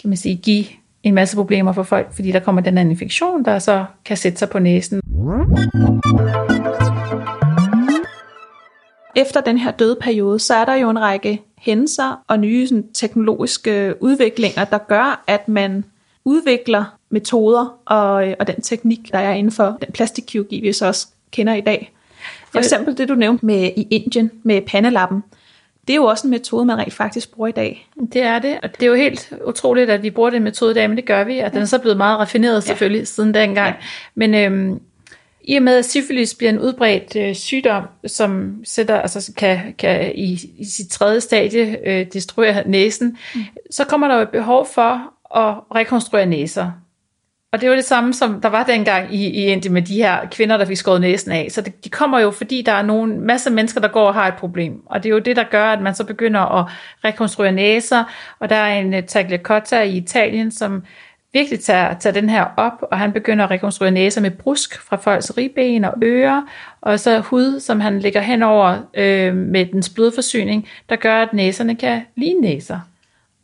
kan 0.00 0.10
man 0.10 0.16
sige, 0.16 0.36
give 0.36 0.64
en 1.02 1.14
masse 1.14 1.36
problemer 1.36 1.72
for 1.72 1.82
folk, 1.82 2.14
fordi 2.14 2.32
der 2.32 2.40
kommer 2.40 2.62
den 2.62 2.78
her 2.78 2.84
infektion, 2.84 3.44
der 3.44 3.58
så 3.58 3.84
kan 4.04 4.16
sætte 4.16 4.38
sig 4.38 4.50
på 4.50 4.58
næsen. 4.58 5.00
Efter 9.16 9.40
den 9.40 9.58
her 9.58 9.70
døde 9.70 9.96
periode, 10.00 10.38
så 10.38 10.54
er 10.54 10.64
der 10.64 10.74
jo 10.74 10.90
en 10.90 11.00
række 11.00 11.42
hændelser 11.58 12.22
og 12.28 12.38
nye 12.38 12.66
sådan, 12.66 12.88
teknologiske 12.94 13.86
øh, 13.86 13.94
udviklinger, 14.00 14.64
der 14.64 14.78
gør, 14.78 15.24
at 15.26 15.48
man 15.48 15.84
udvikler 16.24 16.84
metoder 17.10 17.78
og, 17.84 18.28
øh, 18.28 18.34
og 18.40 18.46
den 18.46 18.60
teknik, 18.60 19.12
der 19.12 19.18
er 19.18 19.32
inden 19.32 19.52
for 19.52 19.78
den 19.80 19.92
plastikkirurgi, 19.92 20.60
vi 20.60 20.72
så 20.72 20.86
også 20.86 21.08
kender 21.30 21.54
i 21.54 21.60
dag. 21.60 21.92
For 22.52 22.58
eksempel 22.58 22.98
det, 22.98 23.08
du 23.08 23.14
nævnte 23.14 23.46
med 23.46 23.70
i 23.76 23.86
Indien 23.90 24.30
med 24.42 24.62
pandelappen. 24.62 25.22
Det 25.86 25.92
er 25.92 25.96
jo 25.96 26.04
også 26.04 26.26
en 26.26 26.30
metode, 26.30 26.64
man 26.64 26.78
rent 26.78 26.92
faktisk 26.92 27.32
bruger 27.32 27.48
i 27.48 27.52
dag. 27.52 27.88
Det 28.12 28.22
er 28.22 28.38
det, 28.38 28.58
og 28.62 28.70
det 28.74 28.82
er 28.82 28.86
jo 28.86 28.94
helt 28.94 29.32
utroligt, 29.46 29.90
at 29.90 30.02
vi 30.02 30.10
bruger 30.10 30.30
den 30.30 30.42
metode 30.42 30.70
i 30.70 30.74
dag, 30.74 30.88
men 30.88 30.96
det 30.96 31.04
gør 31.04 31.24
vi, 31.24 31.32
og 31.32 31.44
ja. 31.44 31.48
den 31.48 31.58
er 31.58 31.64
så 31.64 31.78
blevet 31.78 31.96
meget 31.96 32.18
raffineret 32.18 32.64
selvfølgelig 32.64 32.98
ja. 32.98 33.04
siden 33.04 33.34
dengang. 33.34 33.68
Ja. 33.68 33.84
Men 34.14 34.34
øhm, 34.34 34.80
i 35.44 35.56
og 35.56 35.62
med, 35.62 35.76
at 35.76 35.84
syfilis 35.84 36.34
bliver 36.34 36.50
en 36.50 36.58
udbredt 36.58 37.16
øh, 37.16 37.34
sygdom, 37.34 37.84
som 38.06 38.60
sætter, 38.64 39.00
altså 39.00 39.32
kan, 39.36 39.74
kan 39.78 40.12
i, 40.14 40.40
i 40.58 40.64
sit 40.64 40.88
tredje 40.88 41.20
stadie 41.20 41.78
øh, 41.88 42.06
destruere 42.12 42.68
næsen, 42.68 43.18
mm. 43.34 43.40
så 43.70 43.84
kommer 43.84 44.08
der 44.08 44.16
jo 44.16 44.22
et 44.22 44.28
behov 44.28 44.66
for 44.66 45.12
at 45.36 45.54
rekonstruere 45.74 46.26
næser. 46.26 46.70
Og 47.52 47.60
det 47.60 47.68
var 47.70 47.74
det 47.74 47.84
samme, 47.84 48.14
som 48.14 48.40
der 48.40 48.48
var 48.48 48.64
dengang 48.64 49.14
i, 49.14 49.26
i 49.26 49.46
Indien 49.46 49.74
med 49.74 49.82
de 49.82 49.94
her 49.94 50.28
kvinder, 50.30 50.56
der 50.56 50.64
fik 50.64 50.76
skåret 50.76 51.00
næsen 51.00 51.32
af. 51.32 51.48
Så 51.50 51.60
det, 51.60 51.84
de 51.84 51.88
kommer 51.90 52.18
jo, 52.18 52.30
fordi 52.30 52.62
der 52.62 52.72
er 52.72 52.82
nogle 52.82 53.16
masse 53.16 53.50
mennesker, 53.50 53.80
der 53.80 53.88
går 53.88 54.06
og 54.06 54.14
har 54.14 54.28
et 54.28 54.34
problem. 54.34 54.82
Og 54.86 55.02
det 55.02 55.08
er 55.08 55.14
jo 55.14 55.18
det, 55.18 55.36
der 55.36 55.44
gør, 55.50 55.64
at 55.64 55.82
man 55.82 55.94
så 55.94 56.04
begynder 56.04 56.40
at 56.40 56.66
rekonstruere 57.04 57.52
næser. 57.52 58.04
Og 58.38 58.50
der 58.50 58.56
er 58.56 58.80
en 58.80 58.94
øh, 58.94 58.98
uh, 58.98 59.04
Tagliacotta 59.04 59.82
i 59.82 59.96
Italien, 59.96 60.50
som 60.50 60.82
virkelig 61.32 61.60
tager, 61.60 61.98
tager 61.98 62.14
den 62.14 62.28
her 62.28 62.46
op, 62.56 62.82
og 62.90 62.98
han 62.98 63.12
begynder 63.12 63.44
at 63.44 63.50
rekonstruere 63.50 63.90
næser 63.90 64.20
med 64.20 64.30
brusk 64.30 64.80
fra 64.80 64.96
folks 64.96 65.36
ribben 65.38 65.84
og 65.84 65.94
ører, 66.02 66.42
og 66.80 67.00
så 67.00 67.18
hud, 67.18 67.60
som 67.60 67.80
han 67.80 67.98
lægger 67.98 68.20
henover 68.20 68.78
øh, 68.94 69.36
med 69.36 69.66
dens 69.66 69.88
blodforsyning, 69.88 70.68
der 70.88 70.96
gør, 70.96 71.22
at 71.22 71.32
næserne 71.32 71.76
kan 71.76 72.02
ligne 72.16 72.40
næser 72.40 72.80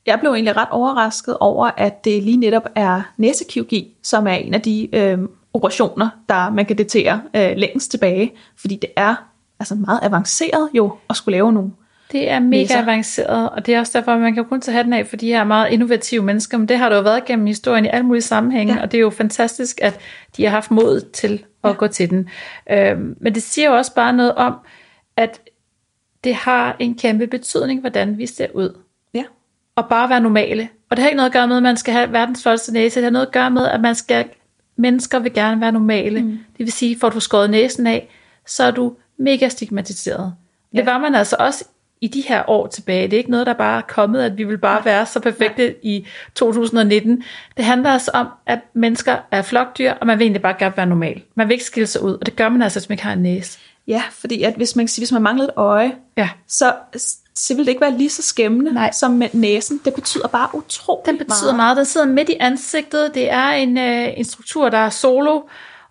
jeg 0.09 0.21
blev 0.21 0.33
egentlig 0.33 0.57
ret 0.57 0.69
overrasket 0.71 1.37
over, 1.41 1.71
at 1.77 2.05
det 2.05 2.23
lige 2.23 2.37
netop 2.37 2.69
er 2.75 3.03
næsekirurgi, 3.17 3.97
som 4.03 4.27
er 4.27 4.33
en 4.35 4.55
af 4.55 4.61
de 4.61 4.89
øh, 4.97 5.19
operationer, 5.55 6.09
der 6.29 6.51
man 6.51 6.67
kan 6.67 6.77
datere 6.77 7.23
øh, 7.37 7.53
længst 7.57 7.91
tilbage, 7.91 8.33
fordi 8.57 8.77
det 8.77 8.91
er 8.97 9.15
altså 9.61 9.75
meget 9.75 9.99
avanceret 10.03 10.69
jo 10.75 10.93
at 11.11 11.17
skulle 11.17 11.33
lave 11.37 11.53
nogle 11.53 11.71
Det 12.13 12.31
er 12.31 12.39
mega 12.41 12.61
Næser. 12.63 12.83
avanceret, 12.83 13.51
og 13.51 13.67
det 13.67 13.75
er 13.75 13.79
også 13.79 13.99
derfor, 13.99 14.13
at 14.13 14.21
man 14.21 14.35
kan 14.35 14.45
kun 14.45 14.61
tage 14.61 14.75
hatten 14.75 14.93
af 14.93 15.07
for 15.07 15.17
de 15.17 15.27
her 15.27 15.45
meget 15.45 15.71
innovative 15.73 16.23
mennesker, 16.23 16.59
men 16.59 16.69
det 16.69 16.79
har 16.79 16.89
der 16.89 16.97
jo 16.97 17.03
været 17.03 17.25
gennem 17.25 17.47
historien 17.47 17.85
i 17.85 17.89
alle 17.89 18.07
mulige 18.07 18.23
sammenhænge, 18.23 18.75
Ja. 18.75 18.83
og 18.83 18.93
det 18.93 18.99
er 18.99 19.03
jo 19.03 19.11
fantastisk, 19.11 19.79
at 19.83 19.99
de 20.37 20.45
har 20.45 20.51
haft 20.51 20.71
mod 20.71 21.01
til 21.13 21.45
at 21.65 21.71
ja. 21.71 21.75
gå 21.77 21.87
til 21.87 22.11
den. 22.11 22.29
Øhm, 22.71 23.17
men 23.21 23.35
det 23.35 23.43
siger 23.43 23.71
jo 23.71 23.77
også 23.77 23.95
bare 23.95 24.13
noget 24.13 24.35
om, 24.35 24.55
at 25.17 25.41
det 26.25 26.35
har 26.35 26.77
en 26.79 26.95
kæmpe 26.99 27.27
betydning, 27.27 27.81
hvordan 27.81 28.19
vi 28.19 28.27
ser 28.27 28.47
ud. 28.55 28.79
Ja. 29.79 29.83
Og 29.83 29.89
bare 29.89 30.09
være 30.09 30.21
normale. 30.21 30.69
Og 30.91 30.97
det 30.97 31.03
har 31.03 31.09
ikke 31.09 31.17
noget 31.17 31.29
at 31.31 31.33
gøre 31.33 31.49
med, 31.49 31.57
at 31.57 31.63
man 31.63 31.77
skal 31.77 31.95
have 31.95 32.13
verdens 32.13 32.43
flotteste 32.43 32.73
næse. 32.73 32.97
Det 33.01 33.05
har 33.05 33.11
noget 33.11 33.27
at 33.27 33.33
gøre 33.33 33.51
med, 33.51 33.67
at 33.67 33.81
man 33.81 33.95
skal, 33.95 34.25
mennesker 34.77 35.19
vil 35.19 35.33
gerne 35.33 35.61
være 35.61 35.73
normale. 35.73 36.23
Mm. 36.23 36.31
Det 36.31 36.59
vil 36.59 36.73
sige, 36.73 36.99
får 36.99 37.09
du 37.09 37.21
skåret 37.21 37.51
næsen 37.51 37.87
af, 37.87 38.09
så 38.47 38.65
er 38.65 38.71
du 38.71 38.93
mega 39.19 39.49
stigmatiseret. 39.49 40.35
Ja. 40.75 40.79
Det 40.79 40.87
var 40.87 40.99
man 40.99 41.15
altså 41.15 41.37
også 41.39 41.65
i 42.01 42.09
de 42.09 42.21
her 42.21 42.51
år 42.51 42.67
tilbage. 42.67 43.03
Det 43.05 43.13
er 43.13 43.19
ikke 43.19 43.31
noget, 43.31 43.47
der 43.47 43.53
bare 43.53 43.79
er 43.79 43.83
kommet, 43.89 44.23
at 44.23 44.39
vi 44.39 44.45
vil 44.45 44.59
bare 44.59 44.85
være 44.85 45.07
så 45.07 45.21
perfekte 45.21 45.63
Nej. 45.63 45.75
i 45.83 46.07
2019. 46.35 47.23
Det 47.57 47.65
handler 47.65 47.91
altså 47.91 48.11
om, 48.15 48.27
at 48.47 48.59
mennesker 48.75 49.17
er 49.31 49.43
flokdyr, 49.43 49.93
og 49.93 50.07
man 50.07 50.19
vil 50.19 50.25
egentlig 50.25 50.43
bare 50.43 50.55
gerne 50.59 50.77
være 50.77 50.87
normal. 50.87 51.23
Man 51.35 51.49
vil 51.49 51.55
ikke 51.55 51.65
skille 51.65 51.87
sig 51.87 52.03
ud, 52.03 52.13
og 52.13 52.27
det 52.27 52.37
gør 52.37 52.49
man 52.49 52.63
altså, 52.63 52.81
hvis 52.81 52.89
man 52.89 52.95
ikke 52.95 53.05
har 53.05 53.13
en 53.13 53.23
næse. 53.23 53.59
Ja, 53.87 54.03
fordi 54.11 54.43
at 54.43 54.55
hvis 54.55 54.77
man, 54.77 54.89
hvis 54.99 55.13
man 55.13 55.23
mangler 55.23 55.45
et 55.45 55.51
øje, 55.57 55.93
Ja. 56.17 56.29
så, 56.47 56.73
så 57.39 57.55
vil 57.55 57.65
det 57.65 57.71
ikke 57.71 57.81
være 57.81 57.99
lige 57.99 58.11
så 58.11 58.23
skæmmende 58.23 58.73
Nej. 58.73 58.93
som 58.93 59.11
med 59.11 59.29
næsen. 59.33 59.81
Det 59.85 59.95
betyder 59.95 60.29
bare 60.29 60.49
utroligt 60.55 61.07
Den 61.07 61.19
betyder 61.19 61.57
meget. 61.57 61.77
Den 61.77 61.85
sidder 61.85 62.07
midt 62.07 62.29
i 62.29 62.37
ansigtet. 62.41 63.15
Det 63.15 63.31
er 63.31 63.49
en, 63.49 63.79
øh, 63.79 64.19
en 64.19 64.25
struktur, 64.25 64.69
der 64.69 64.79
er 64.79 64.91
solo, 64.91 65.41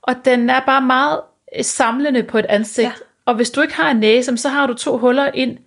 og 0.01 0.16
den 0.25 0.50
er 0.50 0.60
bare 0.66 0.82
meget 0.82 1.20
øh, 1.58 1.63
samlende 1.63 2.24
på 2.24 2.38
et 2.38 2.46
ansigt. 2.50 2.86
Ja. 2.86 2.89
Ja. 2.89 3.06
Og 3.25 3.36
hvis 3.36 3.50
du 3.50 3.62
ikke 3.62 3.75
har 3.75 3.92
en 3.92 3.98
næse, 3.98 4.38
så 4.38 4.50
har 4.50 4.68
du 4.68 4.74
to 4.74 4.98
huller 4.98 5.30
ind, 5.34 5.58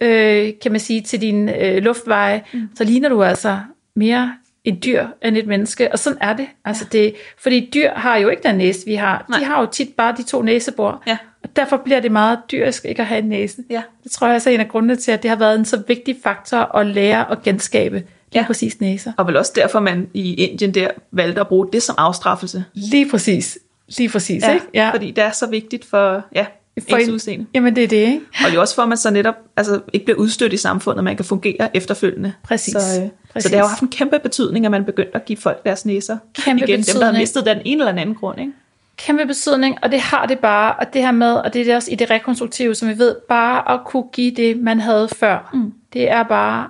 øh, 0.00 0.52
kan 0.62 0.72
man 0.72 0.80
sige, 0.80 1.00
til 1.00 1.20
din 1.20 1.48
øh, 1.48 1.82
luftveje. 1.82 2.42
Mm. 2.52 2.68
Så 2.74 2.84
ligner 2.84 3.08
du 3.08 3.22
altså 3.22 3.58
mere 3.96 4.34
et 4.64 4.84
dyr 4.84 5.06
end 5.22 5.36
et 5.36 5.46
menneske. 5.46 5.92
Og 5.92 5.98
sådan 5.98 6.18
er 6.20 6.36
det. 6.36 6.48
Altså 6.64 6.84
det 6.92 7.14
fordi 7.38 7.70
dyr 7.74 7.90
har 7.90 8.16
jo 8.16 8.28
ikke 8.28 8.42
den 8.42 8.54
næse, 8.54 8.86
vi 8.86 8.94
har. 8.94 9.24
Nej. 9.28 9.38
De 9.38 9.44
har 9.44 9.60
jo 9.60 9.66
tit 9.66 9.94
bare 9.96 10.14
de 10.16 10.22
to 10.22 10.42
næsebor. 10.42 11.02
Ja. 11.06 11.18
Derfor 11.56 11.76
bliver 11.84 12.00
det 12.00 12.12
meget 12.12 12.38
dyrisk 12.50 12.84
ikke 12.84 13.00
at 13.02 13.06
have 13.08 13.18
en 13.18 13.28
næse. 13.28 13.56
Ja. 13.70 13.82
Det 14.04 14.12
tror 14.12 14.26
jeg 14.26 14.36
også 14.36 14.50
er 14.50 14.54
en 14.54 14.60
af 14.60 14.68
grundene 14.68 14.96
til, 14.96 15.12
at 15.12 15.22
det 15.22 15.30
har 15.30 15.36
været 15.36 15.58
en 15.58 15.64
så 15.64 15.82
vigtig 15.88 16.16
faktor 16.22 16.76
at 16.76 16.86
lære 16.86 17.30
at 17.30 17.42
genskabe 17.42 17.94
lige 17.96 18.06
Ja. 18.34 18.46
præcis 18.46 18.80
næser. 18.80 19.12
Og 19.16 19.26
vel 19.26 19.36
også 19.36 19.52
derfor, 19.54 19.80
man 19.80 20.08
i 20.14 20.34
Indien 20.34 20.74
der 20.74 20.88
valgte 21.12 21.40
at 21.40 21.48
bruge 21.48 21.68
det 21.72 21.82
som 21.82 21.94
afstraffelse. 21.98 22.64
Lige 22.74 23.10
præcis. 23.10 23.58
Lige 23.98 24.08
præcis, 24.08 24.42
ja, 24.42 24.54
ikke? 24.54 24.66
Ja. 24.74 24.90
Fordi 24.92 25.10
det 25.10 25.24
er 25.24 25.30
så 25.30 25.46
vigtigt 25.46 25.84
for, 25.84 26.22
ja, 26.34 26.46
for 26.90 26.96
ens 26.96 27.08
en- 27.08 27.14
udseende. 27.14 27.46
Jamen 27.54 27.76
det 27.76 27.84
er 27.84 27.88
det, 27.88 27.96
ikke? 27.96 28.20
Og 28.44 28.50
det 28.50 28.56
er 28.56 28.60
også 28.60 28.74
for, 28.74 28.82
at 28.82 28.88
man 28.88 28.98
så 28.98 29.10
netop 29.10 29.34
altså, 29.56 29.80
ikke 29.92 30.06
bliver 30.06 30.18
udstødt 30.18 30.52
i 30.52 30.56
samfundet, 30.56 31.04
man 31.04 31.16
kan 31.16 31.24
fungere 31.24 31.76
efterfølgende. 31.76 32.32
Præcis. 32.42 32.72
Så, 32.72 32.78
øh, 33.02 33.08
Præcis. 33.32 33.42
så 33.42 33.48
det 33.48 33.58
har 33.58 33.64
jo 33.64 33.68
haft 33.68 33.82
en 33.82 33.88
kæmpe 33.88 34.18
betydning, 34.18 34.64
at 34.64 34.70
man 34.70 34.84
begyndte 34.84 35.14
at 35.14 35.24
give 35.24 35.36
folk 35.36 35.64
deres 35.64 35.86
næser 35.86 36.16
Kæmpe 36.34 36.64
igen. 36.64 36.76
Dem, 36.76 36.84
der 36.84 36.92
har 36.92 36.98
betydning. 37.00 37.18
mistet 37.22 37.46
den 37.46 37.58
ene 37.64 37.80
eller 37.80 37.92
den 37.92 37.98
anden 37.98 38.14
grund. 38.14 38.40
Ikke? 38.40 38.52
Kæmpe 38.96 39.26
betydning, 39.26 39.78
og 39.82 39.90
det 39.90 40.00
har 40.00 40.26
det 40.26 40.38
bare, 40.38 40.74
og 40.74 40.92
det 40.92 41.02
her 41.02 41.12
med, 41.12 41.34
og 41.34 41.52
det 41.52 41.60
er 41.60 41.64
det 41.64 41.74
også 41.74 41.90
i 41.90 41.94
det 41.94 42.10
rekonstruktive, 42.10 42.74
som 42.74 42.88
vi 42.88 42.98
ved, 42.98 43.16
bare 43.28 43.74
at 43.74 43.80
kunne 43.86 44.06
give 44.12 44.34
det, 44.34 44.56
man 44.56 44.80
havde 44.80 45.08
før, 45.08 45.50
mm. 45.52 45.72
det 45.92 46.10
er 46.10 46.22
bare 46.22 46.68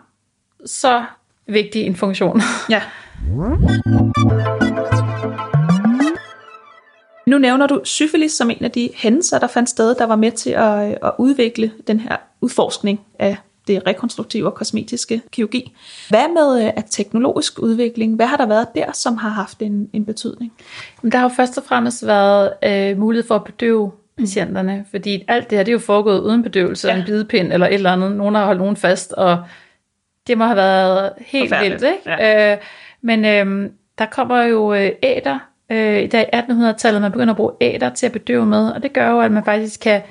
så 0.66 1.04
vigtig 1.46 1.82
en 1.82 1.96
funktion. 1.96 2.40
Ja. 2.70 2.82
Nu 7.26 7.38
nævner 7.38 7.66
du 7.66 7.80
syfilis 7.84 8.32
som 8.32 8.50
en 8.50 8.64
af 8.64 8.70
de 8.70 8.90
hændelser, 8.94 9.38
der 9.38 9.46
fandt 9.46 9.68
sted, 9.68 9.94
der 9.94 10.06
var 10.06 10.16
med 10.16 10.32
til 10.32 10.50
at, 10.50 10.98
at 11.02 11.12
udvikle 11.18 11.72
den 11.86 12.00
her 12.00 12.16
udforskning 12.40 13.00
af 13.18 13.36
det 13.66 13.82
rekonstruktive 13.86 14.46
og 14.46 14.54
kosmetiske 14.54 15.22
kirurgi. 15.30 15.76
Hvad 16.08 16.28
med 16.34 16.64
øh, 16.66 16.72
af 16.76 16.84
teknologisk 16.90 17.58
udvikling? 17.58 18.14
Hvad 18.16 18.26
har 18.26 18.36
der 18.36 18.46
været 18.46 18.66
der, 18.74 18.92
som 18.92 19.16
har 19.16 19.28
haft 19.28 19.62
en, 19.62 19.90
en 19.92 20.04
betydning? 20.04 20.52
Der 21.12 21.18
har 21.18 21.22
jo 21.28 21.34
først 21.36 21.58
og 21.58 21.64
fremmest 21.64 22.06
været 22.06 22.52
øh, 22.64 22.98
mulighed 22.98 23.26
for 23.28 23.34
at 23.34 23.44
bedøve 23.44 23.92
patienterne, 24.18 24.84
fordi 24.90 25.24
alt 25.28 25.50
det 25.50 25.58
her, 25.58 25.64
det 25.64 25.70
er 25.70 25.74
jo 25.74 25.78
foregået 25.78 26.20
uden 26.20 26.42
bedøvelse, 26.42 26.88
Ja. 26.88 26.96
en 26.96 27.04
bidepind 27.06 27.52
eller 27.52 27.66
et 27.66 27.74
eller 27.74 27.92
andet. 27.92 28.12
Nogen 28.12 28.34
har 28.34 28.44
holdt 28.44 28.60
nogen 28.60 28.76
fast, 28.76 29.12
og 29.12 29.38
det 30.26 30.38
må 30.38 30.44
have 30.44 30.56
været 30.56 31.12
helt 31.18 31.54
vildt, 31.62 31.82
ikke? 31.82 32.00
ja. 32.06 32.52
Øh, 32.52 32.58
men 33.02 33.24
øh, 33.24 33.70
der 33.98 34.06
kommer 34.06 34.42
jo 34.42 34.74
øh, 34.74 34.90
æder, 35.02 35.38
øh, 35.70 36.02
i 36.02 36.06
dag 36.06 36.30
1800-tallet, 36.34 37.02
man 37.02 37.12
begynder 37.12 37.32
at 37.32 37.36
bruge 37.36 37.52
æder 37.60 37.90
til 37.90 38.06
at 38.06 38.12
bedøve 38.12 38.46
med, 38.46 38.70
og 38.70 38.82
det 38.82 38.92
gør 38.92 39.10
jo, 39.10 39.20
at 39.20 39.32
man 39.32 39.44
faktisk 39.44 39.80
kan 39.80 40.02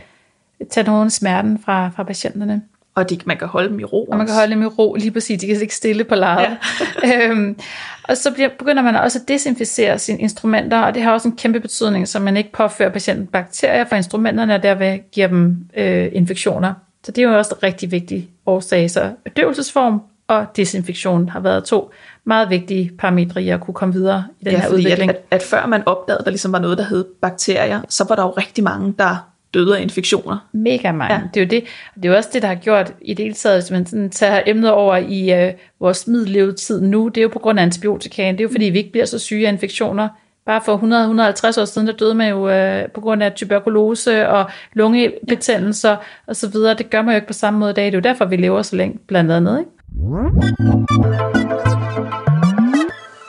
tage 0.70 0.88
nogen 0.88 1.10
smerten 1.10 1.60
fra, 1.66 1.90
fra 1.96 2.04
patienterne. 2.04 2.62
Og 2.96 3.10
de, 3.10 3.20
man 3.26 3.38
kan 3.38 3.48
holde 3.48 3.70
dem 3.70 3.80
i 3.80 3.84
ro. 3.84 4.04
Og 4.04 4.18
man 4.18 4.26
kan 4.26 4.36
holde 4.36 4.52
dem 4.52 4.62
i 4.62 4.66
ro, 4.66 4.94
lige 4.94 5.12
præcis. 5.12 5.42
De 5.42 5.48
kan 5.48 5.62
ikke 5.62 5.76
stille 5.76 6.04
på 6.04 6.16
lejet. 6.16 6.58
Ja. 7.04 7.28
øhm, 7.30 7.60
og 8.04 8.18
så 8.18 8.32
bliver, 8.32 8.50
begynder 8.60 8.84
man 8.84 8.96
også 8.96 9.20
at 9.20 9.28
desinficere 9.28 10.00
sine 10.00 10.20
instrumenter, 10.20 10.82
og 10.82 10.94
det 10.94 11.02
har 11.02 11.12
også 11.12 11.28
en 11.28 11.36
kæmpe 11.36 11.60
betydning, 11.60 12.08
så 12.08 12.20
man 12.20 12.38
ikke 12.38 12.52
påfører 12.52 12.90
patienten 12.90 13.28
bakterier 13.28 13.86
fra 13.86 13.96
instrumenterne, 13.96 14.56
og 14.56 14.64
derved 14.64 15.00
giver 15.12 15.28
dem 15.28 15.58
øh, 15.78 16.10
infektioner. 16.14 16.74
Så 17.04 17.12
det 17.12 17.24
er 17.24 17.30
jo 17.30 17.38
også 17.38 17.56
en 17.56 17.64
rigtig 17.64 17.92
vigtig 17.92 18.30
årsag. 18.46 18.92
Så 18.92 19.12
bedøvelsesform 19.24 20.02
og 20.28 20.46
desinfektion 20.56 21.30
har 21.30 21.40
været 21.40 21.64
to 21.64 21.92
meget 22.24 22.50
vigtige 22.50 22.92
parametre 23.00 23.44
i 23.44 23.50
at 23.50 23.62
kunne 23.62 23.74
komme 23.74 23.94
videre 23.94 24.24
i 24.40 24.46
den 24.46 24.54
ja, 24.54 24.60
her 24.60 24.70
udvikling. 24.70 25.10
At, 25.10 25.16
at, 25.16 25.24
at 25.32 25.44
før 25.44 25.66
man 25.66 25.84
opdagede, 25.86 26.20
at 26.20 26.26
der 26.26 26.32
ligesom 26.32 26.52
var 26.52 26.60
noget, 26.60 26.78
der 26.78 26.84
hed 26.84 27.06
bakterier, 27.22 27.82
så 27.90 28.06
var 28.10 28.16
der 28.16 28.24
jo 28.24 28.30
rigtig 28.30 28.64
mange, 28.64 28.94
der 29.00 29.32
døde 29.56 29.78
af 29.78 29.82
infektioner. 29.82 30.38
Mega 30.54 30.92
mange. 30.92 31.14
Ja. 31.14 31.22
Det 31.34 31.40
er 31.40 31.46
jo 31.46 31.50
det. 31.50 31.64
Det 32.04 32.12
er 32.12 32.18
også 32.18 32.30
det, 32.34 32.42
der 32.42 32.48
har 32.48 32.56
gjort 32.56 32.94
i 33.02 33.14
det 33.14 33.26
hele 33.26 33.36
taget, 33.36 33.62
hvis 33.62 33.72
man 33.72 33.86
sådan 33.86 34.10
tager 34.10 34.42
emnet 34.46 34.72
over 34.72 34.98
i 34.98 35.48
øh, 35.48 35.54
vores 35.80 36.08
middellevetid 36.08 36.82
nu, 36.82 37.08
det 37.08 37.18
er 37.18 37.22
jo 37.22 37.30
på 37.34 37.40
grund 37.40 37.60
af 37.60 37.64
antibiotikaen. 37.64 38.36
Det 38.36 38.42
er 38.42 38.44
jo 38.44 38.52
fordi, 38.52 38.66
vi 38.66 38.78
ikke 38.78 38.92
bliver 38.92 39.06
så 39.06 39.20
syge 39.20 39.48
af 39.48 39.52
infektioner. 39.52 40.08
Bare 40.46 40.62
for 40.66 40.78
100-150 41.58 41.62
år 41.62 41.66
siden, 41.66 41.88
der 41.88 41.94
døde 41.94 42.16
man 42.16 42.30
jo 42.30 42.50
øh, 42.50 42.90
på 42.90 43.02
grund 43.02 43.24
af 43.24 43.32
tuberkulose 43.32 44.28
og 44.28 44.50
lungebetændelser 44.74 45.90
ja. 45.90 45.98
og 46.28 46.36
så 46.36 46.50
videre. 46.50 46.74
Det 46.74 46.90
gør 46.90 47.02
man 47.02 47.12
jo 47.12 47.16
ikke 47.16 47.28
på 47.28 47.34
samme 47.34 47.60
måde 47.60 47.72
i 47.72 47.74
dag. 47.74 47.86
Det 47.86 47.94
er 47.94 47.98
jo 47.98 48.02
derfor, 48.02 48.26
vi 48.26 48.36
lever 48.36 48.62
så 48.62 48.76
længe, 48.76 49.00
blandt 49.08 49.32
andet. 49.32 49.60
Ikke? 49.60 49.72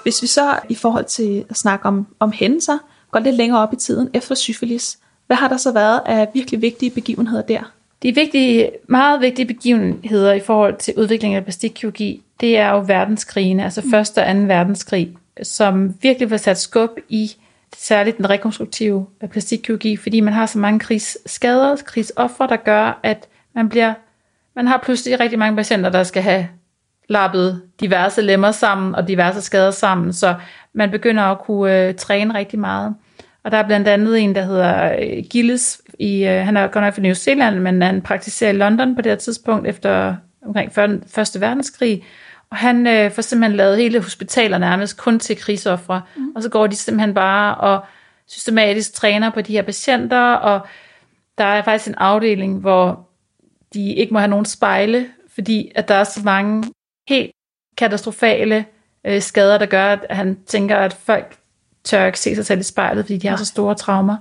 Hvis 0.03 0.23
vi 0.23 0.27
så 0.27 0.59
i 0.69 0.75
forhold 0.75 1.05
til 1.05 1.45
at 1.51 1.57
snakke 1.57 1.87
om, 1.87 2.07
om 2.21 2.33
hændelser, 2.33 2.79
går 3.11 3.21
lidt 3.21 3.37
længere 3.37 3.61
op 3.61 3.73
i 3.73 3.77
tiden 3.77 4.11
efter 4.15 4.35
syfilis, 4.35 4.99
hvad 5.27 5.37
har 5.37 5.49
der 5.49 5.57
så 5.57 5.73
været 5.73 6.01
af 6.07 6.29
virkelig 6.35 6.63
vigtige 6.63 6.91
begivenheder 6.91 7.43
der? 7.43 7.73
De 8.03 8.15
vigtige, 8.15 8.71
meget 8.89 9.21
vigtige 9.21 9.47
begivenheder 9.47 10.33
i 10.33 10.41
forhold 10.41 10.77
til 10.77 10.95
udviklingen 10.97 11.37
af 11.37 11.45
plastikkirurgi, 11.45 12.23
det 12.41 12.59
er 12.59 12.71
jo 12.71 12.85
verdenskrigene, 12.87 13.65
altså 13.65 13.83
første 13.91 14.19
og 14.19 14.31
anden 14.31 14.49
verdenskrig, 14.49 15.17
som 15.43 15.95
virkelig 16.03 16.31
var 16.31 16.37
sat 16.37 16.59
skub 16.59 16.91
i 17.09 17.31
særligt 17.77 18.17
den 18.17 18.31
rekonstruktive 18.31 19.07
plastikkirurgi, 19.31 19.97
fordi 19.97 20.21
man 20.21 20.35
har 20.35 20.47
så 20.47 20.59
mange 20.59 20.81
krigsskader, 20.81 21.77
krigsoffre, 21.77 22.47
der 22.47 22.57
gør, 22.57 23.01
at 23.03 23.29
man 23.55 23.69
bliver, 23.69 23.95
man 24.57 24.67
har 24.67 24.81
pludselig 24.85 25.21
rigtig 25.21 25.39
mange 25.39 25.57
patienter, 25.57 25.91
der 25.91 26.03
skal 26.03 26.23
have 26.23 26.49
lappet 27.09 27.63
diverse 27.81 28.23
lemmer 28.23 28.51
sammen 28.51 28.95
og 28.95 29.09
diverse 29.09 29.43
skader 29.43 29.71
sammen, 29.71 30.13
så 30.13 30.35
man 30.73 30.91
begynder 30.91 31.23
at 31.23 31.39
kunne 31.39 31.89
øh, 31.89 31.95
træne 31.95 32.35
rigtig 32.35 32.59
meget. 32.59 32.95
Og 33.47 33.53
der 33.53 33.59
er 33.59 33.67
blandt 33.67 33.89
andet 33.89 34.19
en, 34.19 34.35
der 34.35 34.43
hedder 34.43 34.97
øh, 34.99 35.25
Gilles, 35.31 35.83
i, 35.99 36.25
øh, 36.25 36.45
han 36.45 36.57
er 36.57 36.67
godt 36.67 36.85
nok 36.85 36.95
fra 36.95 37.03
New 37.03 37.15
Zealand, 37.15 37.59
men 37.59 37.83
han 37.83 38.03
praktiserer 38.03 38.51
i 38.51 38.57
London 38.57 38.97
på 38.97 39.03
det 39.03 39.13
her 39.13 39.17
tidspunkt 39.17 39.67
efter 39.67 40.17
omkring 40.47 40.73
før- 40.73 41.07
første 41.07 41.41
verdenskrig. 41.41 42.05
Og 42.51 42.57
han 42.57 42.87
øh, 42.87 43.11
får 43.11 43.23
simpelthen 43.23 43.57
lavet 43.57 43.77
hele 43.77 44.03
hospitaler 44.03 44.59
nærmest 44.59 44.97
kun 44.97 45.19
til 45.19 45.37
krigsoffre. 45.37 46.03
Mm. 46.17 46.33
Og 46.37 46.43
så 46.43 46.49
går 46.49 46.67
de 46.67 46.77
simpelthen 46.77 47.15
bare 47.15 47.55
og 47.55 47.85
systematisk 48.29 48.93
træner 48.93 49.31
på 49.31 49.41
de 49.41 49.53
her 49.53 49.63
patienter, 49.63 50.33
og 50.33 50.67
der 51.39 51.45
er 51.45 51.63
faktisk 51.63 51.89
en 51.89 51.95
afdeling, 51.99 52.61
hvor 52.61 53.09
de 53.75 53.95
ikke 53.95 54.13
må 54.13 54.19
have 54.19 54.31
nogen 54.31 54.45
spejle, 54.45 55.07
fordi 55.35 55.73
at 55.75 55.89
der 55.89 55.95
er 55.95 56.05
så 56.05 56.21
mange 56.25 56.65
helt 57.09 57.31
katastrofale 57.77 58.65
øh, 59.05 59.23
skader, 59.23 59.59
der 59.59 59.67
gør, 59.67 59.85
at 59.85 60.17
han 60.17 60.39
tænker, 60.47 60.77
at 60.77 60.93
folk 60.93 61.37
tør 61.87 62.07
ikke 62.07 62.21
se 62.21 62.35
sig 62.35 62.47
selv 62.47 62.61
i 62.61 62.63
spejlet, 62.63 63.05
fordi 63.05 63.19
de 63.19 63.29
har 63.29 63.37
så 63.37 63.45
store 63.45 63.75
traumer. 63.75 64.17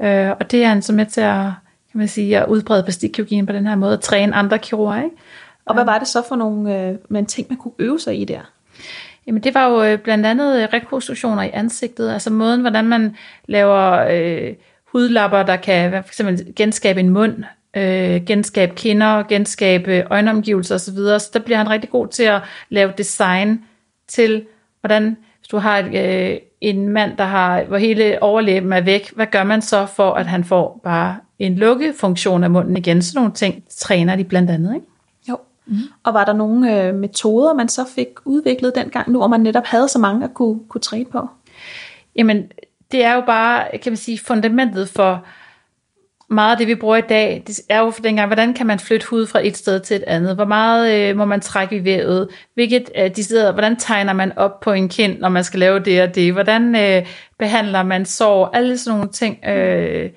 Ja. 0.00 0.28
Øh, 0.30 0.36
og 0.40 0.50
det 0.50 0.64
er 0.64 0.68
han 0.68 0.82
så 0.82 0.92
med 0.92 1.06
til 1.06 1.20
at, 1.20 1.44
kan 1.92 1.98
man 1.98 2.08
sige, 2.08 2.38
at 2.38 2.48
udbrede 2.48 2.82
plastikkirurgien 2.82 3.46
på 3.46 3.52
den 3.52 3.66
her 3.66 3.74
måde, 3.74 3.92
at 3.92 4.00
træne 4.00 4.34
andre 4.34 4.58
kirurger, 4.58 4.96
ikke? 4.96 5.16
Og 5.64 5.74
hvad 5.74 5.84
var 5.84 5.98
det 5.98 6.08
så 6.08 6.22
for 6.28 6.36
nogle 6.36 6.80
øh, 6.80 6.94
med 7.08 7.26
ting, 7.26 7.46
man 7.50 7.58
kunne 7.58 7.74
øve 7.78 8.00
sig 8.00 8.20
i 8.20 8.24
der? 8.24 8.40
Jamen 9.26 9.42
det 9.42 9.54
var 9.54 9.68
jo 9.68 9.82
øh, 9.82 9.98
blandt 9.98 10.26
andet 10.26 10.62
øh, 10.62 10.68
rekonstruktioner 10.72 11.42
i 11.42 11.50
ansigtet, 11.52 12.12
altså 12.12 12.30
måden, 12.30 12.60
hvordan 12.60 12.84
man 12.84 13.16
laver 13.46 14.06
øh, 14.10 14.54
hudlapper, 14.92 15.42
der 15.42 15.56
kan 15.56 15.90
for 15.90 16.08
eksempel 16.08 16.52
genskabe 16.56 17.00
en 17.00 17.10
mund, 17.10 17.44
øh, 17.76 18.24
genskabe 18.24 18.74
kinder, 18.74 19.22
genskabe 19.22 20.06
øjenomgivelser 20.10 20.74
osv. 20.74 20.96
Så 20.96 21.30
der 21.32 21.38
bliver 21.38 21.58
han 21.58 21.70
rigtig 21.70 21.90
god 21.90 22.08
til 22.08 22.22
at 22.22 22.42
lave 22.68 22.92
design 22.98 23.64
til 24.08 24.44
hvordan, 24.80 25.16
hvis 25.38 25.48
du 25.48 25.58
har 25.58 25.78
et, 25.78 25.94
øh, 25.94 26.38
en 26.60 26.88
mand, 26.88 27.16
der 27.16 27.24
har, 27.24 27.64
hvor 27.64 27.76
hele 27.76 28.22
overlæben 28.22 28.72
er 28.72 28.80
væk, 28.80 29.12
hvad 29.14 29.26
gør 29.26 29.44
man 29.44 29.62
så 29.62 29.86
for, 29.86 30.12
at 30.12 30.26
han 30.26 30.44
får 30.44 30.80
bare 30.84 31.16
en 31.38 31.56
lukkefunktion 31.56 32.44
af 32.44 32.50
munden 32.50 32.76
igen? 32.76 33.02
Sådan 33.02 33.18
nogle 33.18 33.34
ting 33.34 33.64
træner 33.70 34.16
de 34.16 34.24
blandt 34.24 34.50
andet, 34.50 34.74
ikke? 34.74 34.86
Jo. 35.28 35.38
Mm. 35.66 35.76
Og 36.04 36.14
var 36.14 36.24
der 36.24 36.32
nogle 36.32 36.82
øh, 36.82 36.94
metoder, 36.94 37.54
man 37.54 37.68
så 37.68 37.84
fik 37.94 38.08
udviklet 38.24 38.74
dengang 38.74 39.10
nu, 39.10 39.18
hvor 39.18 39.28
man 39.28 39.40
netop 39.40 39.66
havde 39.66 39.88
så 39.88 39.98
mange 39.98 40.24
at 40.24 40.34
kunne, 40.34 40.60
kunne 40.68 40.80
træne 40.80 41.04
på? 41.04 41.28
Jamen, 42.16 42.44
det 42.92 43.04
er 43.04 43.14
jo 43.14 43.20
bare, 43.26 43.78
kan 43.82 43.92
man 43.92 43.96
sige, 43.96 44.18
fundamentet 44.18 44.88
for 44.88 45.24
meget 46.30 46.50
af 46.52 46.58
det, 46.58 46.66
vi 46.66 46.74
bruger 46.74 46.96
i 46.96 47.00
dag, 47.08 47.42
det 47.46 47.60
er 47.68 47.78
jo 47.78 47.90
for 47.90 48.02
dengang, 48.02 48.26
hvordan 48.26 48.54
kan 48.54 48.66
man 48.66 48.78
flytte 48.78 49.06
hud 49.06 49.26
fra 49.26 49.40
et 49.42 49.56
sted 49.56 49.80
til 49.80 49.96
et 49.96 50.04
andet? 50.06 50.34
Hvor 50.34 50.44
meget 50.44 50.94
øh, 50.94 51.16
må 51.16 51.24
man 51.24 51.40
trække 51.40 51.76
i 51.76 51.84
vævet? 51.84 52.28
Hvilket, 52.54 52.90
øh, 52.98 53.16
de 53.16 53.24
steder, 53.24 53.52
hvordan 53.52 53.76
tegner 53.76 54.12
man 54.12 54.32
op 54.38 54.60
på 54.60 54.72
en 54.72 54.88
kind, 54.88 55.18
når 55.18 55.28
man 55.28 55.44
skal 55.44 55.60
lave 55.60 55.78
det 55.78 56.02
og 56.02 56.14
det? 56.14 56.32
Hvordan 56.32 56.76
øh, 56.76 57.06
behandler 57.38 57.82
man 57.82 58.04
sår? 58.04 58.50
Alle 58.54 58.78
sådan 58.78 58.98
nogle 58.98 59.12
ting, 59.12 59.38
øh, 59.48 60.10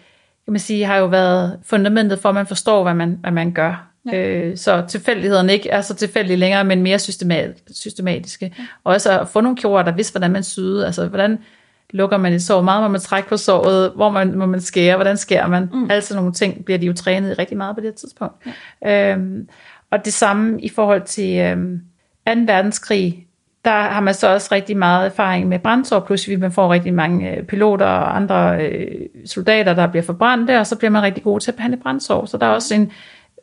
kan 0.46 0.54
man 0.54 0.60
sige, 0.60 0.86
har 0.86 0.98
jo 0.98 1.06
været 1.06 1.60
fundamentet 1.66 2.20
for, 2.20 2.30
at 2.30 2.36
man 2.36 2.48
forstår, 2.48 2.84
hvad 2.84 2.94
man, 2.94 3.18
hvad 3.22 3.32
man 3.32 3.52
gør. 3.52 3.86
Ja. 4.12 4.28
Øh, 4.28 4.58
så 4.58 4.84
tilfældigheden 4.88 5.50
ikke 5.50 5.70
er 5.70 5.82
så 5.82 5.96
tilfældige 5.96 6.38
længere, 6.38 6.64
men 6.64 6.82
mere 6.82 7.00
systemat, 7.00 7.58
systematiske. 7.72 8.54
Ja. 8.58 8.64
Og 8.84 8.94
også 8.94 9.20
at 9.20 9.28
få 9.28 9.42
nogle 9.42 9.58
kirurger, 9.58 9.84
der 9.84 9.92
vidste, 9.92 10.14
hvordan 10.14 10.32
man 10.32 10.44
syede. 10.44 10.86
Altså, 10.86 11.08
hvordan 11.08 11.38
lukker 11.90 12.18
man 12.18 12.34
et 12.34 12.44
sår, 12.44 12.62
meget 12.62 12.84
må 12.84 12.88
man 12.88 13.02
trække 13.02 13.30
på 13.30 13.38
såret, 13.38 13.92
hvor 13.96 14.10
man, 14.10 14.38
må 14.38 14.46
man 14.46 14.62
skære, 14.62 14.96
hvordan 14.96 15.18
skærer 15.18 15.48
man. 15.48 15.70
Mm. 15.74 15.92
Altså 15.92 16.16
nogle 16.16 16.34
ting 16.34 16.66
bliver 16.66 16.78
de 16.78 16.86
jo 16.86 16.94
trænet 16.94 17.32
i 17.32 17.34
rigtig 17.34 17.58
meget 17.58 17.76
på 17.76 17.82
det 17.82 17.96
tidspunkt. 17.96 18.36
Ja. 18.82 19.14
Øhm, 19.14 19.48
og 19.92 20.06
det 20.06 20.14
samme 20.14 20.62
i 20.62 20.70
forhold 20.70 21.02
til 21.02 21.38
øhm, 21.38 21.82
2. 22.28 22.34
verdenskrig, 22.46 23.26
der 23.66 23.72
har 23.72 24.00
man 24.00 24.14
så 24.14 24.34
også 24.34 24.50
rigtig 24.52 24.78
meget 24.78 25.06
erfaring 25.06 25.48
med 25.48 25.60
brændsår, 25.60 26.00
pludselig 26.00 26.40
man 26.40 26.52
får 26.52 26.74
rigtig 26.74 26.94
mange 26.94 27.36
øh, 27.36 27.44
piloter 27.44 27.86
og 27.86 28.16
andre 28.16 28.66
øh, 28.66 29.06
soldater, 29.26 29.74
der 29.74 29.88
bliver 29.88 30.04
forbrændte, 30.04 30.60
og 30.60 30.68
så 30.68 30.76
bliver 30.76 30.92
man 30.92 31.04
rigtig 31.04 31.24
god 31.24 31.40
til 31.40 31.52
at 31.52 31.56
behandle 31.56 31.78
brændsår. 31.78 32.26
Så 32.26 32.38
der 32.38 32.46
er 32.46 32.50
også 32.50 32.76
en 32.76 32.92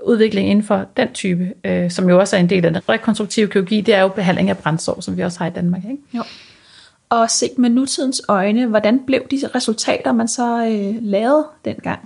udvikling 0.05 0.49
inden 0.49 0.65
for 0.65 0.85
den 0.97 1.13
type, 1.13 1.53
øh, 1.65 1.91
som 1.91 2.09
jo 2.09 2.19
også 2.19 2.37
er 2.37 2.41
en 2.41 2.51
del 2.51 2.65
af 2.65 2.73
den 2.73 2.89
rekonstruktive 2.89 3.49
kirurgi, 3.49 3.81
det 3.81 3.95
er 3.95 4.03
jo 4.03 4.09
behandling 4.09 4.51
af 4.51 4.59
brændsår, 4.59 5.01
som 5.01 5.17
vi 5.17 5.23
også 5.23 5.39
har 5.39 5.47
i 5.47 5.51
Danmark. 5.51 5.83
Ikke? 5.85 6.03
Jo. 6.15 6.23
Og 7.11 7.31
set 7.31 7.59
med 7.59 7.71
nutidens 7.71 8.23
øjne, 8.29 8.67
hvordan 8.67 9.07
blev 9.07 9.21
de 9.31 9.41
resultater, 9.55 10.13
man 10.13 10.29
så 10.29 10.67
øh, 10.67 11.03
lavede 11.03 11.47
dengang? 11.65 12.01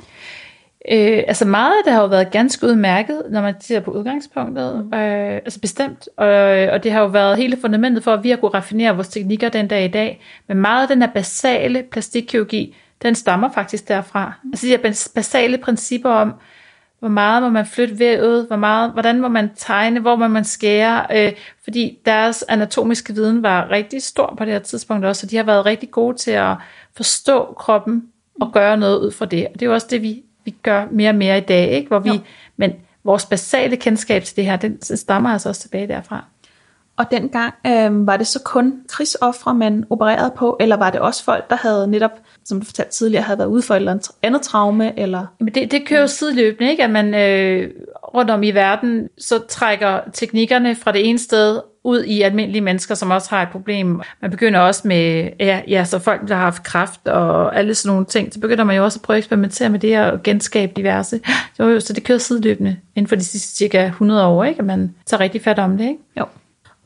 Øh, 0.93 1.23
altså 1.29 1.45
meget 1.45 1.73
af 1.73 1.85
det 1.85 1.93
har 1.93 2.01
jo 2.01 2.07
været 2.07 2.31
ganske 2.31 2.67
udmærket, 2.67 3.23
når 3.31 3.43
man 3.43 3.55
ser 3.61 3.81
på 3.81 3.91
udgangspunktet, 3.91 4.85
mm. 4.85 4.99
øh, 4.99 5.35
altså 5.35 5.61
bestemt, 5.61 6.09
og, 6.17 6.29
og 6.73 6.85
det 6.85 6.93
har 6.93 7.01
jo 7.01 7.07
været 7.07 7.37
hele 7.37 7.57
fundamentet 7.61 8.05
for, 8.05 8.13
at 8.13 8.25
vi 8.25 8.31
har 8.31 8.37
kunne 8.37 8.51
raffinere 8.55 8.95
vores 8.95 9.09
teknikker 9.09 9.49
den 9.49 9.69
dag 9.69 9.85
i 9.85 9.89
dag, 9.89 10.21
men 10.49 10.57
meget 10.57 10.83
af 10.83 10.89
den 10.89 11.03
her 11.03 11.11
basale 11.11 11.83
plastikkirurgi, 11.91 12.77
den 13.03 13.15
stammer 13.15 13.51
faktisk 13.53 13.89
derfra. 13.89 14.33
Mm. 14.43 14.51
Altså 14.53 14.67
de 14.67 14.71
her 14.71 15.09
basale 15.15 15.59
principper 15.59 16.11
om, 16.11 16.35
hvor 17.01 17.09
meget 17.09 17.43
må 17.43 17.49
man 17.49 17.67
flytte 17.67 17.99
vævet, 17.99 18.47
hvor 18.47 18.57
meget, 18.57 18.93
hvordan 18.93 19.21
må 19.21 19.29
man 19.29 19.51
tegne, 19.57 20.01
hvor 20.01 20.17
må 20.17 20.29
man 20.29 20.45
skære, 20.45 21.07
øh, 21.17 21.33
fordi 21.65 21.99
deres 22.05 22.45
anatomiske 22.49 23.15
viden 23.15 23.43
var 23.43 23.71
rigtig 23.71 24.03
stor 24.03 24.35
på 24.39 24.45
det 24.45 24.53
her 24.53 24.61
tidspunkt 24.61 25.05
også, 25.05 25.21
så 25.21 25.27
de 25.27 25.37
har 25.37 25.45
været 25.45 25.67
rigtig 25.67 25.91
gode 25.91 26.17
til 26.17 26.31
at 26.31 26.57
forstå 26.97 27.55
kroppen 27.59 28.03
og 28.41 28.53
gøre 28.53 28.77
noget 28.77 28.99
ud 28.99 29.13
fra 29.13 29.27
det. 29.27 29.47
Og 29.47 29.53
det 29.55 29.63
er 29.63 29.67
jo 29.67 29.75
også 29.75 29.87
det, 29.91 30.03
vi, 30.03 30.23
vi 30.45 30.55
gør 30.63 30.87
mere 30.91 31.11
og 31.11 31.15
mere 31.15 31.39
i 31.39 31.41
dag, 31.41 31.71
ikke? 31.71 31.89
Hvor 31.89 31.99
vi, 31.99 32.21
men 32.57 32.73
vores 33.05 33.27
basale 33.27 33.77
kendskab 33.77 34.25
til 34.25 34.37
det 34.37 34.45
her, 34.45 34.57
den 34.57 34.83
stammer 34.83 35.31
altså 35.31 35.49
også 35.49 35.61
tilbage 35.61 35.89
derfra. 35.89 36.25
Og 36.97 37.11
dengang 37.11 37.55
øh, 37.67 38.07
var 38.07 38.17
det 38.17 38.27
så 38.27 38.43
kun 38.45 38.83
krigsoffre, 38.89 39.55
man 39.55 39.85
opererede 39.91 40.33
på, 40.37 40.57
eller 40.61 40.77
var 40.77 40.91
det 40.91 41.01
også 41.01 41.25
folk, 41.25 41.51
der 41.51 41.57
havde 41.57 41.87
netop, 41.87 42.19
som 42.45 42.61
du 42.61 42.67
fortalte 42.67 42.93
tidligere, 42.93 43.23
havde 43.23 43.39
været 43.39 43.49
ude 43.49 43.63
for 43.63 43.75
et 43.75 43.79
eller 43.79 44.13
andet, 44.23 44.43
traume? 44.43 44.99
Eller? 44.99 45.27
Men 45.41 45.55
det, 45.55 45.71
det 45.71 45.87
kører 45.87 46.01
jo 46.01 46.07
sideløbende, 46.07 46.71
ikke? 46.71 46.85
at 46.85 46.91
man 46.91 47.15
øh, 47.15 47.71
rundt 48.15 48.31
om 48.31 48.43
i 48.43 48.51
verden, 48.51 49.09
så 49.19 49.39
trækker 49.49 50.01
teknikkerne 50.13 50.77
fra 50.77 50.93
det 50.93 51.09
ene 51.09 51.19
sted 51.19 51.61
ud 51.85 52.05
i 52.05 52.23
almindelige 52.23 52.61
mennesker, 52.61 52.95
som 52.95 53.11
også 53.11 53.31
har 53.31 53.43
et 53.43 53.49
problem. 53.49 54.03
Man 54.23 54.31
begynder 54.31 54.61
også 54.61 54.89
med, 54.89 55.29
ja, 55.41 55.61
ja 55.69 55.85
så 55.85 55.99
folk, 55.99 56.29
der 56.29 56.35
har 56.35 56.43
haft 56.43 56.63
kræft 56.63 57.09
og 57.09 57.57
alle 57.57 57.75
sådan 57.75 57.95
nogle 57.95 58.07
ting, 58.07 58.33
så 58.33 58.41
begynder 58.41 58.65
man 58.65 58.77
jo 58.77 58.85
også 58.85 58.99
at 58.99 59.03
prøve 59.03 59.17
at 59.17 59.19
eksperimentere 59.19 59.69
med 59.69 59.79
det 59.79 59.99
og 59.99 60.23
genskabe 60.23 60.73
diverse. 60.77 61.21
Så, 61.57 61.81
så 61.81 61.93
det 61.93 62.05
kører 62.05 62.19
sideløbende 62.19 62.77
inden 62.97 63.09
for 63.09 63.17
de 63.17 63.25
sidste 63.25 63.57
cirka 63.57 63.87
100 63.87 64.27
år, 64.27 64.45
ikke? 64.45 64.59
at 64.59 64.65
man 64.65 64.95
tager 65.07 65.21
rigtig 65.21 65.43
fat 65.43 65.59
om 65.59 65.79
det. 65.79 65.85
Ikke? 65.85 65.99
Jo. 66.19 66.25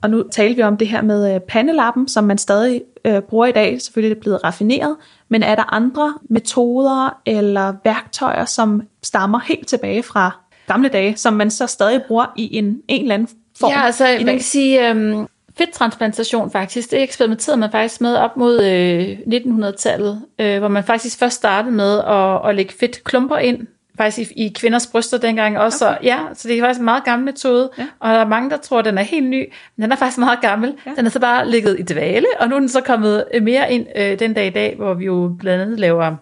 Og 0.05 0.11
nu 0.11 0.25
taler 0.33 0.55
vi 0.55 0.63
om 0.63 0.77
det 0.77 0.89
her 0.89 1.03
med 1.03 1.35
øh, 1.35 1.41
pandelappen, 1.41 2.09
som 2.09 2.25
man 2.25 2.39
stadig 2.39 2.83
øh, 3.05 3.23
bruger 3.23 3.47
i 3.47 3.53
dag. 3.53 3.81
Selvfølgelig 3.81 4.11
er 4.11 4.15
det 4.15 4.23
blevet 4.23 4.45
raffineret. 4.45 4.97
Men 5.29 5.43
er 5.43 5.55
der 5.55 5.75
andre 5.75 6.15
metoder 6.31 7.21
eller 7.27 7.75
værktøjer, 7.85 8.45
som 8.45 8.83
stammer 9.03 9.41
helt 9.41 9.69
tilbage 9.69 10.03
fra 10.03 10.31
gamle 10.67 10.89
dage, 10.89 11.17
som 11.17 11.33
man 11.33 11.51
så 11.51 11.67
stadig 11.67 12.03
bruger 12.09 12.27
i 12.37 12.57
en, 12.57 12.65
en 12.89 13.03
eller 13.03 13.15
anden 13.15 13.29
form? 13.61 13.71
Ja, 13.71 13.83
altså 13.83 14.05
man 14.05 14.35
kan 14.35 14.41
sige, 14.41 14.89
øhm, 14.89 15.27
fedttransplantation 15.59 16.51
faktisk, 16.51 16.91
det 16.91 17.03
eksperimenterede 17.03 17.61
man 17.61 17.71
faktisk 17.71 18.01
med 18.01 18.17
op 18.17 18.37
mod 18.37 18.63
øh, 18.63 19.19
1900-tallet, 19.27 20.23
øh, 20.39 20.59
hvor 20.59 20.69
man 20.69 20.85
faktisk 20.85 21.19
først 21.19 21.37
startede 21.37 21.75
med 21.75 21.99
at, 21.99 22.49
at 22.49 22.55
lægge 22.55 22.75
fedtklumper 22.81 23.37
ind 23.37 23.67
faktisk 23.97 24.31
i, 24.31 24.45
i 24.47 24.53
kvinders 24.53 24.87
bryster 24.87 25.19
dengang 25.19 25.59
også. 25.59 25.89
Okay. 25.89 26.05
ja, 26.05 26.19
så 26.35 26.49
det 26.49 26.59
er 26.59 26.63
faktisk 26.63 26.79
en 26.79 26.85
meget 26.85 27.05
gammel 27.05 27.25
metode, 27.25 27.71
ja. 27.79 27.87
og 28.01 28.11
der 28.11 28.21
er 28.21 28.27
mange, 28.29 28.51
der 28.51 28.57
tror, 28.57 28.79
at 28.79 28.85
den 28.85 28.99
er 28.99 29.03
helt 29.03 29.27
ny, 29.27 29.53
men 29.77 29.83
den 29.83 29.93
er 29.93 29.97
faktisk 29.97 30.19
meget 30.19 30.41
gammel. 30.41 30.75
Ja. 30.87 30.91
Den 30.97 31.07
er 31.07 31.11
så 31.11 31.21
bare 31.21 31.51
ligget 31.51 31.81
i 31.81 31.83
dvale, 31.83 32.27
og 32.41 32.49
nu 32.49 32.55
er 32.55 32.61
den 32.61 32.69
så 32.69 32.81
kommet 32.81 33.25
mere 33.43 33.73
ind 33.73 33.87
øh, 33.97 34.19
den 34.19 34.35
dag 34.35 34.47
i 34.47 34.51
dag, 34.51 34.77
hvor 34.77 34.95
vi 34.95 35.05
jo 35.05 35.37
blandt 35.39 35.63
andet 35.63 35.81
laver 35.81 36.17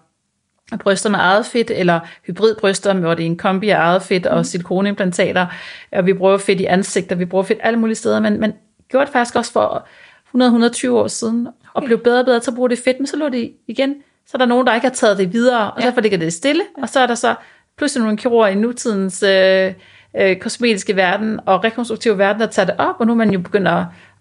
bryster 0.79 1.11
med 1.11 1.19
eget 1.19 1.47
fedt, 1.47 1.71
eller 1.71 2.01
hybridbryster, 2.27 2.95
hvor 2.95 3.15
det 3.15 3.23
er 3.23 3.27
en 3.27 3.37
kombi 3.37 3.69
af 3.69 3.79
eget 3.79 4.03
fedt 4.03 4.27
og 4.27 4.39
mm. 4.39 4.45
silikoneimplantater, 4.45 5.47
og 5.93 6.07
vi 6.07 6.15
bruger 6.15 6.39
fedt 6.39 6.61
i 6.61 6.65
ansigter, 6.65 7.17
vi 7.17 7.25
bruger 7.25 7.45
fedt 7.45 7.59
alle 7.63 7.79
mulige 7.79 7.97
steder, 7.97 8.21
men 8.21 8.41
man 8.41 8.55
gjorde 8.89 9.07
det 9.07 9.13
faktisk 9.13 9.37
også 9.37 9.53
for 9.53 9.87
100-120 10.37 10.91
år 10.91 11.07
siden, 11.07 11.47
okay. 11.47 11.57
og 11.75 11.83
blev 11.83 11.99
bedre 11.99 12.21
og 12.21 12.25
bedre 12.25 12.41
til 12.41 12.51
at 12.51 12.55
bruge 12.55 12.71
det 12.71 12.79
fedt, 12.79 13.01
men 13.01 13.07
så 13.07 13.17
lå 13.17 13.29
det 13.29 13.53
igen, 13.67 13.95
så 14.27 14.31
er 14.35 14.39
der 14.39 14.47
nogen, 14.47 14.67
der 14.67 14.75
ikke 14.75 14.87
har 14.87 14.95
taget 14.95 15.19
det 15.19 15.33
videre, 15.33 15.73
og 15.73 15.81
ja. 15.81 15.87
derfor 15.87 16.01
ligger 16.01 16.19
det 16.19 16.33
stille, 16.33 16.63
ja. 16.79 16.83
og 16.83 16.89
så 16.89 17.01
er 17.01 17.07
der 17.07 17.15
så 17.15 17.35
pludselig 17.79 18.03
nogle 18.03 18.17
kirurger 18.17 18.49
i 18.49 18.55
nutidens 18.55 19.23
øh, 19.23 19.73
øh, 20.21 20.37
kosmetiske 20.37 20.97
verden 20.97 21.41
og 21.47 21.65
rekonstruktive 21.65 22.19
verden, 22.19 22.41
der 22.41 22.47
tager 22.47 22.67
det 22.67 22.75
op, 22.79 22.95
og 22.99 23.07
nu 23.07 23.13
er 23.13 23.17
man 23.17 23.31
jo 23.31 23.39
begyndt 23.39 23.69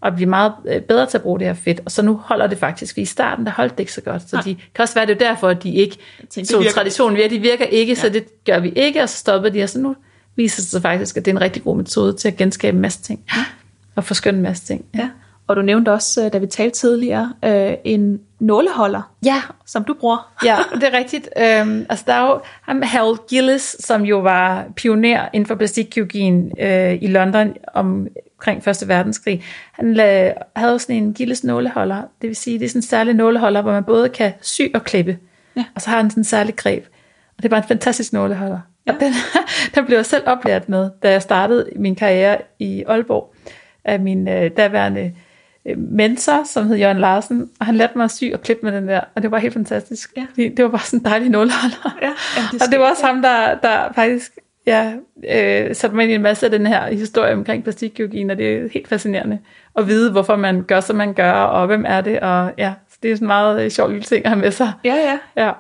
at 0.04 0.16
blive 0.16 0.30
meget 0.30 0.54
øh, 0.68 0.82
bedre 0.82 1.06
til 1.06 1.18
at 1.18 1.22
bruge 1.22 1.40
det 1.40 1.48
her 1.48 1.54
fedt, 1.54 1.82
og 1.86 1.92
så 1.92 2.02
nu 2.02 2.16
holder 2.16 2.48
det 2.48 2.58
faktisk, 2.58 2.98
i 2.98 3.06
starten 3.06 3.46
der 3.46 3.52
holdt 3.52 3.72
det 3.72 3.80
ikke 3.80 3.94
så 3.94 4.02
godt, 4.02 4.30
så 4.30 4.42
de 4.46 4.56
kan 4.56 4.84
også 4.84 4.96
være 4.96 5.06
det 5.06 5.22
er 5.22 5.28
derfor, 5.30 5.48
at 5.48 5.64
de 5.64 5.74
ikke 5.74 5.98
tog 6.52 6.66
traditionen 6.74 7.18
ved, 7.18 7.30
de 7.30 7.40
virker 7.40 7.66
ikke, 7.66 7.92
ja. 7.92 7.96
så 7.96 8.10
det 8.10 8.44
gør 8.46 8.60
vi 8.60 8.70
ikke, 8.70 9.04
og 9.04 9.10
så 9.10 9.18
stoppede 9.18 9.54
de, 9.54 9.64
og 9.64 9.70
så 9.70 9.80
nu 9.80 9.96
viser 10.36 10.62
det 10.62 10.70
sig 10.70 10.82
faktisk, 10.82 11.18
at 11.18 11.26
det 11.26 11.32
er 11.32 11.36
en 11.36 11.42
rigtig 11.42 11.64
god 11.64 11.78
metode 11.78 12.14
til 12.14 12.28
at 12.28 12.38
genskabe 12.38 12.76
en 12.76 12.82
masse 12.82 13.02
ting, 13.02 13.20
ja. 13.36 13.46
og 13.96 14.04
forskynde 14.04 14.38
en 14.38 14.44
masse 14.44 14.66
ting. 14.66 14.86
Ja. 14.96 15.10
Og 15.52 15.58
du 15.58 15.62
nævnte 15.62 15.92
også, 15.92 16.26
øh, 16.26 16.34
da 16.34 16.38
vi 16.38 16.48
talte 16.48 16.80
tidligere, 16.80 17.34
øh, 17.46 17.74
en 17.84 18.22
nåleholder, 18.40 19.12
ja. 19.26 19.42
som 19.66 19.84
du 19.84 19.94
bruger. 19.94 20.32
ja, 20.46 20.58
det 20.76 20.84
er 20.84 20.98
rigtigt. 20.98 21.30
Øhm, 21.38 21.86
altså 21.90 22.06
der 22.08 22.14
er 22.14 22.26
jo 22.26 22.40
ham, 22.62 22.82
Harold 22.82 23.28
Gillis, 23.30 23.76
som 23.80 24.02
jo 24.02 24.20
var 24.20 24.66
pioner 24.76 25.28
inden 25.34 25.48
for 25.48 25.56
plastikkirurgien 25.56 26.52
øh, 26.60 26.98
i 27.02 27.08
London 27.08 27.54
omkring 27.74 28.68
1. 28.68 28.88
verdenskrig. 28.88 29.44
Han 29.72 29.94
la- 29.94 30.44
havde 30.56 30.80
sådan 30.80 30.96
en 30.96 31.14
Gillis 31.14 31.44
nåleholder, 31.44 32.02
det 32.22 32.28
vil 32.28 32.36
sige, 32.36 32.60
det 32.60 32.66
er 32.66 32.70
sådan 32.70 32.80
en 32.80 32.84
særlig 32.84 33.14
nåleholder, 33.14 33.62
hvor 33.62 33.72
man 33.72 33.84
både 33.84 34.10
kan 34.10 34.34
sy 34.42 34.62
og 34.74 34.84
klippe. 34.84 35.18
Ja. 35.56 35.66
Og 35.76 35.82
så 35.82 35.90
har 35.90 35.98
han 35.98 36.10
sådan 36.10 36.22
en 36.22 36.26
særlig 36.26 36.56
greb. 36.56 36.86
Og 37.38 37.44
det 37.44 37.46
er 37.46 37.50
bare 37.50 37.62
en 37.62 37.68
fantastisk 37.68 38.14
nåleholder. 38.14 38.60
Ja. 38.88 38.94
Og 38.94 39.00
den, 39.00 39.14
den 39.76 39.86
blev 39.86 39.98
jeg 39.98 40.06
selv 40.06 40.24
oplært 40.26 40.70
med, 40.70 40.90
da 41.04 41.12
jeg 41.12 41.22
startede 41.22 41.70
min 41.76 41.96
karriere 41.96 42.38
i 42.60 42.84
Aalborg 42.88 43.34
af 43.86 44.00
min 44.00 44.28
øh, 44.28 44.52
daværende 44.58 45.14
mentor, 45.78 46.44
som 46.44 46.68
hed 46.68 46.76
Jørgen 46.76 47.00
Larsen, 47.00 47.50
og 47.60 47.66
han 47.66 47.76
lærte 47.76 47.98
mig 47.98 48.04
at 48.04 48.12
sy 48.12 48.24
og 48.34 48.42
klippe 48.42 48.66
med 48.66 48.72
den 48.72 48.88
der, 48.88 49.02
og 49.16 49.22
det 49.22 49.32
var 49.32 49.38
helt 49.38 49.54
fantastisk. 49.54 50.14
Ja. 50.18 50.26
Det, 50.36 50.58
det 50.58 50.66
var 50.66 50.72
bare 50.72 50.82
sådan 50.82 51.00
en 51.00 51.06
dejlig 51.06 51.30
nulholder. 51.30 51.98
Ja, 52.02 52.12
det 52.52 52.62
og 52.62 52.72
det 52.72 52.80
var 52.80 52.90
også 52.90 53.06
ham, 53.06 53.22
der, 53.22 53.56
der 53.56 53.94
faktisk 53.96 54.32
ja, 54.66 54.94
øh, 55.30 55.76
satte 55.76 55.96
mig 55.96 56.04
ind 56.04 56.12
i 56.12 56.16
en 56.16 56.22
masse 56.22 56.46
af 56.46 56.52
den 56.52 56.68
her 56.68 56.92
historie 56.92 57.34
omkring 57.34 57.64
plastikkirurgien, 57.64 58.30
og 58.30 58.38
det 58.38 58.58
er 58.58 58.68
helt 58.74 58.88
fascinerende 58.88 59.40
at 59.76 59.88
vide, 59.88 60.12
hvorfor 60.12 60.36
man 60.36 60.64
gør, 60.64 60.80
som 60.80 60.96
man 60.96 61.14
gør, 61.14 61.32
og 61.32 61.68
hvem 61.68 61.86
er 61.88 62.02
det, 62.02 62.20
og 62.20 62.52
ja, 62.58 62.74
så 62.90 62.98
det 63.04 63.12
er 63.12 63.16
sådan 63.16 63.26
en 63.26 63.28
meget 63.28 63.66
øh, 63.66 63.72
sjov 63.72 63.90
lille 63.90 64.04
ting 64.04 64.26
at 64.26 64.32
have 64.32 64.42
med 64.42 64.52
sig. 64.52 64.72
Ja, 64.84 64.96
ja. 64.96 65.44
ja 65.44 65.52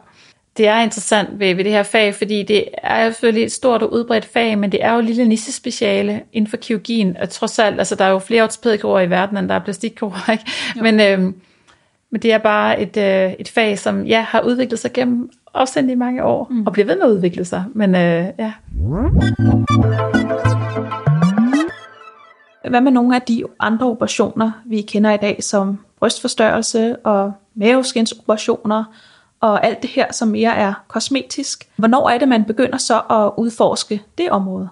det 0.57 0.67
er 0.67 0.79
interessant 0.79 1.39
ved, 1.39 1.55
ved 1.55 1.63
det 1.63 1.71
her 1.71 1.83
fag, 1.83 2.15
fordi 2.15 2.43
det 2.43 2.65
er 2.83 3.11
selvfølgelig 3.11 3.43
et 3.43 3.51
stort 3.51 3.81
og 3.81 3.93
udbredt 3.93 4.25
fag, 4.25 4.57
men 4.57 4.71
det 4.71 4.83
er 4.83 4.93
jo 4.93 4.99
et 4.99 5.05
lille 5.05 5.25
nissespeciale 5.27 6.21
inden 6.33 6.49
for 6.49 6.57
kirurgien, 6.57 7.17
og 7.17 7.29
trods 7.29 7.59
alt, 7.59 7.79
altså 7.79 7.95
der 7.95 8.05
er 8.05 8.09
jo 8.09 8.19
flere 8.19 8.43
ortopædikirurger 8.43 9.01
i 9.01 9.09
verden, 9.09 9.37
end 9.37 9.49
der 9.49 9.55
er 9.55 9.59
plastikkirurger, 9.59 10.31
ikke? 10.31 10.45
Men, 10.81 10.99
øhm, 10.99 11.35
men 12.09 12.21
det 12.21 12.33
er 12.33 12.37
bare 12.37 12.81
et, 12.81 12.97
øh, 12.97 13.33
et 13.39 13.49
fag, 13.49 13.79
som 13.79 14.05
ja, 14.05 14.21
har 14.21 14.41
udviklet 14.41 14.79
sig 14.79 14.93
gennem 14.93 15.29
afsendt 15.53 15.91
i 15.91 15.95
mange 15.95 16.23
år, 16.23 16.47
mm. 16.49 16.67
og 16.67 16.73
bliver 16.73 16.85
ved 16.85 16.95
med 16.95 17.05
at 17.05 17.11
udvikle 17.11 17.45
sig, 17.45 17.63
men 17.73 17.95
øh, 17.95 18.25
ja. 18.39 18.53
Hvad 22.69 22.81
med 22.81 22.91
nogle 22.91 23.15
af 23.15 23.21
de 23.21 23.43
andre 23.59 23.87
operationer, 23.87 24.51
vi 24.65 24.81
kender 24.81 25.11
i 25.11 25.17
dag, 25.17 25.43
som 25.43 25.79
brystforstørrelse 25.99 26.95
og 26.95 27.33
maveskindsoperationer 27.55 28.83
og 29.41 29.65
alt 29.65 29.81
det 29.81 29.89
her, 29.89 30.11
som 30.11 30.27
mere 30.27 30.55
er 30.55 30.73
kosmetisk. 30.87 31.67
Hvornår 31.75 32.09
er 32.09 32.17
det, 32.17 32.27
man 32.27 32.43
begynder 32.43 32.77
så 32.77 32.99
at 32.99 33.31
udforske 33.37 34.01
det 34.17 34.29
område? 34.29 34.69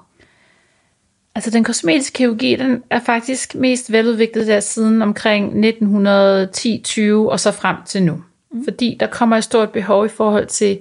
Altså 1.35 1.51
den 1.51 1.63
kosmetiske 1.63 2.13
kirurgi, 2.13 2.55
den 2.55 2.83
er 2.89 2.99
faktisk 2.99 3.55
mest 3.55 3.91
veludviklet 3.91 4.47
der 4.47 4.59
siden 4.59 5.01
omkring 5.01 5.65
1910-20 5.65 7.01
og 7.11 7.39
så 7.39 7.51
frem 7.51 7.75
til 7.85 8.03
nu. 8.03 8.23
Mm. 8.51 8.63
Fordi 8.63 8.97
der 8.99 9.07
kommer 9.07 9.37
et 9.37 9.43
stort 9.43 9.71
behov 9.71 10.05
i 10.05 10.09
forhold 10.09 10.45
til 10.45 10.79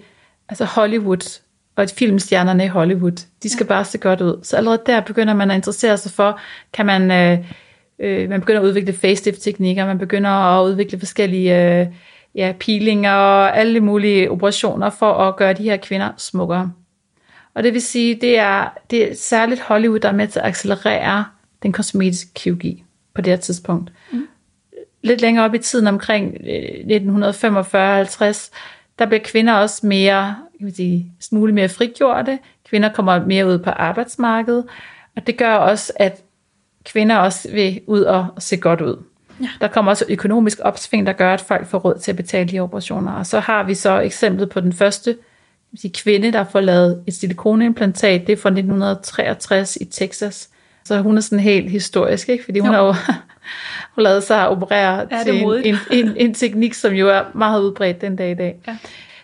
altså 0.49 0.65
Hollywood 0.65 1.41
og 1.77 1.85
et 1.85 1.93
filmstjernerne 1.93 2.65
i 2.65 2.69
Hollywood. 2.69 3.27
De 3.43 3.51
skal 3.51 3.65
ja. 3.65 3.69
bare 3.69 3.85
se 3.85 3.99
godt 3.99 4.21
ud. 4.21 4.41
Så 4.43 4.57
allerede 4.57 4.83
der 4.87 5.01
begynder 5.01 5.35
man 5.35 5.51
at 5.51 5.55
interessere 5.55 5.97
sig 5.97 6.13
for, 6.13 6.41
kan 6.73 6.87
man, 6.87 7.11
øh, 7.11 7.39
øh, 7.99 8.29
man 8.29 8.41
begynder 8.41 8.61
at 8.61 8.67
udvikle 8.67 8.93
facelift 8.93 9.43
teknikker, 9.43 9.87
man 9.87 9.99
begynder 9.99 10.31
at 10.31 10.65
udvikle 10.67 10.99
forskellige 10.99 11.81
øh, 11.81 11.87
ja, 12.39 12.53
peelinger 12.61 13.13
og 13.13 13.59
alle 13.59 13.81
mulige 13.81 14.31
operationer 14.31 14.91
for 14.91 15.13
at 15.13 15.37
gøre 15.37 15.53
de 15.53 15.63
her 15.63 15.77
kvinder 15.77 16.11
smukkere. 16.17 16.73
Og 17.55 17.63
det 17.63 17.75
vil 17.75 17.83
sige, 17.83 18.15
det 18.15 18.39
er, 18.39 18.69
det 18.91 19.11
er 19.11 19.15
særligt 19.15 19.61
Hollywood, 19.61 20.01
der 20.01 20.09
er 20.09 20.13
med 20.13 20.29
til 20.29 20.39
at 20.39 20.47
accelerere 20.47 21.25
den 21.63 21.73
kosmetiske 21.73 22.31
kirurgi 22.35 22.85
på 23.15 23.21
det 23.21 23.31
her 23.31 23.37
tidspunkt. 23.37 23.93
Mm. 24.13 24.29
Lidt 25.03 25.21
længere 25.21 25.45
op 25.45 25.55
i 25.55 25.59
tiden, 25.59 25.87
omkring 25.87 26.35
1945-50, 26.35 26.41
øh, 28.25 28.35
der 28.99 29.07
bliver 29.07 29.23
kvinder 29.25 29.55
også 29.55 29.87
mere, 29.87 30.37
kan 30.59 30.65
man 30.65 30.75
sige, 30.75 31.13
smule 31.21 31.53
mere 31.53 31.69
frigjorte. 31.69 32.39
Kvinder 32.69 32.93
kommer 32.93 33.27
mere 33.27 33.47
ud 33.47 33.59
på 33.59 33.71
arbejdsmarkedet, 33.71 34.65
og 35.17 35.27
det 35.27 35.37
gør 35.37 35.55
også, 35.55 35.93
at 35.97 36.23
kvinder 36.85 37.17
også 37.17 37.51
vil 37.53 37.81
ud 37.87 38.01
og 38.01 38.27
se 38.39 38.57
godt 38.57 38.81
ud. 38.81 39.03
Ja. 39.41 39.49
Der 39.61 39.69
kommer 39.69 39.91
også 39.91 40.05
økonomisk 40.09 40.59
opsving, 40.63 41.07
der 41.07 41.13
gør, 41.13 41.35
at 41.35 41.41
folk 41.41 41.67
får 41.67 41.79
råd 41.79 41.99
til 41.99 42.13
at 42.13 42.17
betale 42.17 42.49
de 42.49 42.61
operationer. 42.61 43.13
Og 43.13 43.27
så 43.27 43.41
har 43.41 43.63
vi 43.63 43.75
så 43.75 44.01
eksemplet 44.01 44.51
på 44.51 44.61
den 44.61 44.73
første 44.73 45.17
sige, 45.77 45.93
kvinde, 45.93 46.33
der 46.33 46.45
får 46.45 46.61
lavet 46.61 47.03
et 47.07 47.15
silikonimplantat. 47.15 48.27
Det 48.27 48.33
er 48.33 48.37
fra 48.37 48.49
1963 48.49 49.77
i 49.81 49.85
Texas. 49.85 50.49
Så 50.85 51.01
hun 51.01 51.17
er 51.17 51.21
sådan 51.21 51.41
helt 51.41 51.71
historisk, 51.71 52.29
ikke? 52.29 52.45
fordi 52.45 52.59
hun 52.59 52.71
jo. 52.71 52.73
har 52.73 52.83
jo 52.83 52.95
hun 53.95 54.05
lavet 54.05 54.23
sig 54.23 54.49
operere 54.49 55.07
ja, 55.11 55.25
til 55.25 55.43
en, 55.43 55.53
en, 55.65 55.77
en, 55.91 56.17
en 56.17 56.35
teknik, 56.35 56.75
som 56.75 56.93
jo 56.93 57.09
er 57.09 57.23
meget 57.35 57.63
udbredt 57.63 58.01
den 58.01 58.17
dag 58.17 58.31
i 58.31 58.35
dag. 58.35 58.57
Ja. 58.69 58.77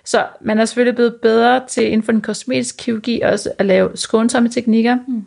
Så 0.04 0.26
man 0.40 0.58
er 0.58 0.64
selvfølgelig 0.64 0.94
blevet 0.94 1.14
bedre 1.22 1.62
til 1.68 1.86
inden 1.86 2.02
for 2.02 2.12
den 2.12 2.20
kosmetiske 2.20 2.76
kirurgi 2.78 3.20
også 3.20 3.50
at 3.58 3.66
lave 3.66 3.90
skånsomme 3.94 4.48
teknikker, 4.48 4.96
mm. 5.08 5.24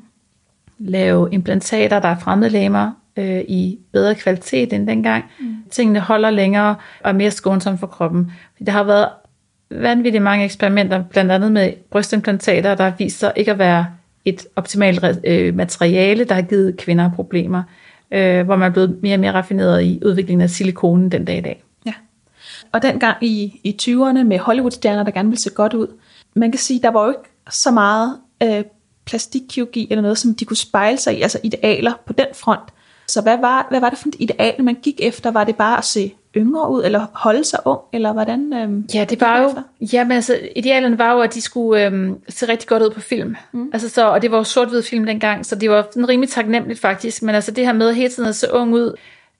lave 0.79 1.29
implantater, 1.31 1.99
der 1.99 2.07
er 2.07 2.19
fremmedlæmer 2.19 2.91
øh, 3.17 3.39
i 3.39 3.79
bedre 3.93 4.15
kvalitet 4.15 4.73
end 4.73 4.87
dengang. 4.87 5.25
Mm. 5.39 5.55
Tingene 5.71 5.99
holder 5.99 6.29
længere 6.29 6.75
og 7.03 7.09
er 7.09 7.13
mere 7.13 7.31
skånsomme 7.31 7.79
for 7.79 7.87
kroppen. 7.87 8.31
Der 8.65 8.71
har 8.71 8.83
været 8.83 9.09
vanvittigt 9.71 10.23
mange 10.23 10.45
eksperimenter, 10.45 11.03
blandt 11.03 11.31
andet 11.31 11.51
med 11.51 11.73
brystimplantater, 11.91 12.75
der 12.75 12.91
viser 12.97 13.31
ikke 13.35 13.51
at 13.51 13.59
være 13.59 13.85
et 14.25 14.47
optimalt 14.55 15.03
øh, 15.23 15.55
materiale, 15.55 16.23
der 16.23 16.35
har 16.35 16.41
givet 16.41 16.77
kvinder 16.77 17.11
problemer, 17.15 17.63
øh, 18.11 18.45
hvor 18.45 18.55
man 18.55 18.69
er 18.69 18.73
blevet 18.73 18.99
mere 19.01 19.15
og 19.15 19.19
mere 19.19 19.31
raffineret 19.31 19.83
i 19.83 20.01
udviklingen 20.05 20.41
af 20.41 20.49
silikonen 20.49 21.11
den 21.11 21.25
dag 21.25 21.37
i 21.37 21.41
dag. 21.41 21.63
Ja. 21.85 21.93
Og 22.71 22.81
dengang 22.81 23.17
i, 23.21 23.59
i 23.63 23.77
20'erne 23.81 24.23
med 24.23 24.39
Hollywood-stjerner, 24.39 25.03
der 25.03 25.11
gerne 25.11 25.29
ville 25.29 25.41
se 25.41 25.49
godt 25.49 25.73
ud, 25.73 25.87
man 26.35 26.51
kan 26.51 26.59
sige, 26.59 26.81
der 26.81 26.91
var 26.91 27.03
jo 27.03 27.09
ikke 27.09 27.29
så 27.49 27.71
meget 27.71 28.17
øh, 28.43 28.63
plastikkirurgi 29.05 29.87
eller 29.89 30.01
noget, 30.01 30.17
som 30.17 30.35
de 30.35 30.45
kunne 30.45 30.57
spejle 30.57 30.97
sig 30.97 31.17
i, 31.17 31.21
altså 31.21 31.39
idealer 31.43 31.93
på 32.05 32.13
den 32.13 32.27
front. 32.33 32.69
Så 33.07 33.21
hvad 33.21 33.37
var, 33.37 33.67
hvad 33.69 33.79
var 33.79 33.89
det 33.89 33.99
for 33.99 34.07
et 34.07 34.15
ideal, 34.19 34.63
man 34.63 34.75
gik 34.75 34.99
efter? 35.03 35.31
Var 35.31 35.43
det 35.43 35.55
bare 35.55 35.77
at 35.77 35.85
se 35.85 36.13
yngre 36.37 36.71
ud, 36.71 36.83
eller 36.83 37.05
holde 37.13 37.43
sig 37.43 37.59
ung, 37.65 37.79
eller 37.93 38.13
hvordan? 38.13 38.53
Øhm, 38.53 38.85
ja, 38.93 39.05
det 39.09 39.21
var 39.21 39.41
jo, 39.41 39.49
ja, 39.93 40.03
men 40.03 40.11
altså, 40.11 40.39
idealerne 40.55 40.97
var 40.97 41.13
jo, 41.13 41.19
at 41.19 41.33
de 41.33 41.41
skulle 41.41 41.85
øhm, 41.85 42.15
se 42.29 42.47
rigtig 42.47 42.67
godt 42.67 42.83
ud 42.83 42.89
på 42.89 42.99
film. 42.99 43.35
Mm. 43.51 43.69
Altså 43.73 43.89
så, 43.89 44.07
og 44.07 44.21
det 44.21 44.31
var 44.31 44.37
jo 44.37 44.43
sort-hvid 44.43 44.83
film 44.83 45.05
dengang, 45.05 45.45
så 45.45 45.55
det 45.55 45.69
var 45.69 45.87
sådan 45.91 46.09
rimelig 46.09 46.29
taknemmeligt 46.29 46.79
faktisk, 46.79 47.23
men 47.23 47.35
altså 47.35 47.51
det 47.51 47.65
her 47.65 47.73
med 47.73 47.93
hele 47.93 48.09
tiden 48.09 48.29
at 48.29 48.35
se 48.35 48.47
ung 48.53 48.73
ud, 48.73 48.95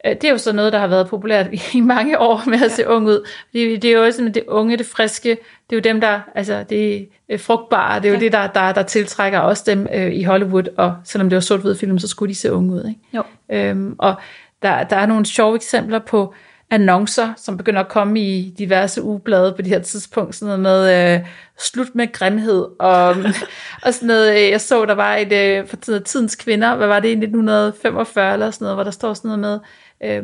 det 0.10 0.24
er 0.24 0.32
jo 0.32 0.38
så 0.38 0.54
noget, 0.54 0.74
der 0.74 0.80
har 0.80 0.88
været 0.88 1.08
populært 1.08 1.48
i 1.74 1.82
mange 1.82 2.20
år 2.20 2.44
med 2.46 2.58
at 2.58 2.62
ja. 2.62 2.68
se 2.68 2.88
ung 2.88 3.08
ud. 3.08 3.28
Det, 3.54 3.82
det 3.82 3.92
er 3.92 3.98
jo 3.98 4.06
også 4.06 4.32
det 4.34 4.44
unge, 4.48 4.78
det 4.78 4.86
friske, 4.86 5.30
det 5.70 5.76
er 5.76 5.76
jo 5.76 5.80
dem, 5.80 6.02
der, 6.02 6.20
altså 6.36 6.66
det 6.70 7.10
er 7.30 7.38
frugtbare, 7.38 8.00
det 8.00 8.06
er 8.06 8.10
jo 8.10 8.16
ja. 8.16 8.20
det, 8.20 8.32
der, 8.32 8.48
der, 8.48 8.72
der 8.72 8.84
tiltrækker 8.84 9.40
også 9.40 9.64
dem 9.66 9.88
øh, 9.94 10.14
i 10.14 10.24
Hollywood, 10.24 10.64
og 10.78 10.96
selvom 11.04 11.30
det 11.30 11.36
var 11.36 11.42
sort-hvid 11.42 11.76
film, 11.76 12.00
så 12.00 12.08
skulle 12.08 12.30
de 12.30 12.40
se 12.40 12.52
unge 12.52 12.74
ud. 12.74 12.86
Ikke? 12.90 13.02
Jo. 13.14 13.24
Øhm, 13.52 13.96
og 14.00 14.16
der, 14.62 14.84
der 14.84 14.96
er 14.96 15.06
nogle 15.06 15.26
sjove 15.26 15.56
eksempler 15.56 16.00
på, 16.00 16.34
annoncer, 16.70 17.34
som 17.38 17.58
begynder 17.58 17.80
at 17.80 17.88
komme 17.88 18.20
i 18.20 18.54
diverse 18.58 19.04
ugeblade 19.04 19.54
på 19.54 19.62
det 19.62 19.68
her 19.68 19.80
tidspunkt, 19.80 20.36
sådan 20.36 20.60
noget 20.60 20.90
med 20.90 21.16
øh, 21.16 21.28
slut 21.60 21.96
med 21.96 22.12
grimhed, 22.12 22.66
og, 22.80 23.16
og 23.84 23.94
sådan 23.94 24.08
noget, 24.08 24.36
øh, 24.36 24.50
jeg 24.50 24.62
så, 24.62 24.86
der 24.86 24.96
var 24.96 25.16
et, 25.16 25.32
øh, 25.32 25.68
for 25.68 25.78
tidens 26.06 26.36
kvinder, 26.36 26.76
hvad 26.76 26.88
var 26.88 27.00
det, 27.00 27.08
i 27.08 27.12
1945 27.12 28.34
eller 28.34 28.52
sådan 28.52 28.66
noget, 28.66 28.76
hvor 28.76 28.84
der 28.84 28.92
står 28.92 29.14
sådan 29.14 29.28
noget 29.28 29.40
med, 29.40 29.60
øh, 30.04 30.24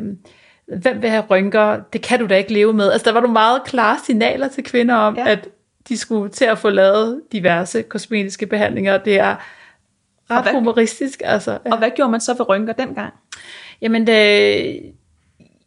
hvem 0.66 1.02
vil 1.02 1.10
have 1.10 1.24
rynker, 1.30 1.80
det 1.92 2.02
kan 2.02 2.18
du 2.18 2.26
da 2.26 2.36
ikke 2.36 2.52
leve 2.52 2.72
med. 2.72 2.92
Altså 2.92 3.04
der 3.04 3.12
var 3.12 3.20
nogle 3.20 3.32
meget 3.32 3.64
klare 3.64 3.98
signaler 4.04 4.48
til 4.48 4.64
kvinder 4.64 4.94
om, 4.94 5.16
ja. 5.16 5.28
at 5.28 5.48
de 5.88 5.96
skulle 5.96 6.30
til 6.30 6.44
at 6.44 6.58
få 6.58 6.70
lavet 6.70 7.22
diverse 7.32 7.82
kosmetiske 7.82 8.46
behandlinger, 8.46 8.98
det 8.98 9.18
er 9.18 9.36
ret 10.30 10.42
hvad, 10.42 10.52
humoristisk. 10.52 11.22
Altså, 11.24 11.50
ja. 11.50 11.72
Og 11.72 11.78
hvad 11.78 11.90
gjorde 11.96 12.10
man 12.10 12.20
så 12.20 12.34
ved 12.34 12.48
rynker 12.48 12.72
dengang? 12.72 13.12
Jamen 13.80 14.06
det, 14.06 14.92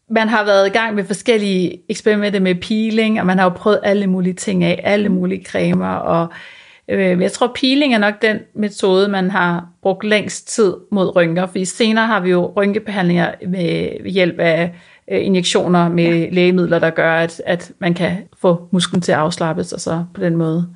man 0.10 0.28
har 0.28 0.44
været 0.44 0.68
i 0.68 0.70
gang 0.70 0.96
med 0.96 1.04
forskellige 1.04 1.82
eksperimenter 1.90 2.40
med 2.40 2.56
peeling, 2.56 3.20
og 3.20 3.26
man 3.26 3.38
har 3.38 3.46
jo 3.46 3.50
prøvet 3.50 3.80
alle 3.84 4.08
mulige 4.08 4.34
ting 4.34 4.64
af, 4.64 4.82
alle 4.84 5.10
mulige 5.10 5.46
cremer, 5.46 5.94
og 5.94 6.24
øh, 6.24 6.57
jeg 6.88 7.32
tror 7.32 7.52
peeling 7.56 7.94
er 7.94 7.98
nok 7.98 8.22
den 8.22 8.40
metode, 8.56 9.08
man 9.08 9.32
har 9.32 9.68
brugt 9.82 10.04
længst 10.04 10.48
tid 10.48 10.74
mod 10.92 11.16
rynker, 11.16 11.46
fordi 11.46 11.66
senere 11.66 12.08
har 12.08 12.20
vi 12.20 12.30
jo 12.30 12.54
rynkebehandlinger 12.56 13.32
med 13.48 14.10
hjælp 14.10 14.40
af 14.40 14.76
øh, 15.12 15.26
injektioner 15.26 15.90
med 15.90 16.20
ja. 16.20 16.30
lægemidler, 16.30 16.80
der 16.80 16.90
gør, 16.90 17.14
at, 17.16 17.42
at 17.46 17.72
man 17.80 17.94
kan 17.94 18.18
få 18.42 18.68
musklen 18.72 19.02
til 19.02 19.12
at 19.12 19.18
afslappes, 19.18 19.74
og 19.74 19.82
så 19.82 20.06
på 20.14 20.22
den 20.22 20.36
måde 20.36 20.70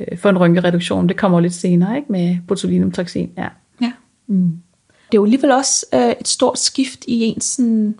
øh, 0.00 0.18
få 0.18 0.28
en 0.28 0.38
rynkereduktion. 0.38 1.08
Det 1.08 1.16
kommer 1.16 1.40
lidt 1.40 1.54
senere, 1.54 1.96
ikke, 1.96 2.12
med 2.12 2.36
botulinumtoxin. 2.48 3.30
Ja. 3.36 3.48
ja. 3.80 3.92
Mm. 4.26 4.58
Det 5.12 5.18
er 5.18 5.20
jo 5.20 5.24
alligevel 5.24 5.50
også 5.50 5.86
øh, 5.94 6.10
et 6.20 6.28
stort 6.28 6.58
skift 6.58 7.04
i 7.08 7.22
ens 7.22 7.44
sådan, 7.44 7.94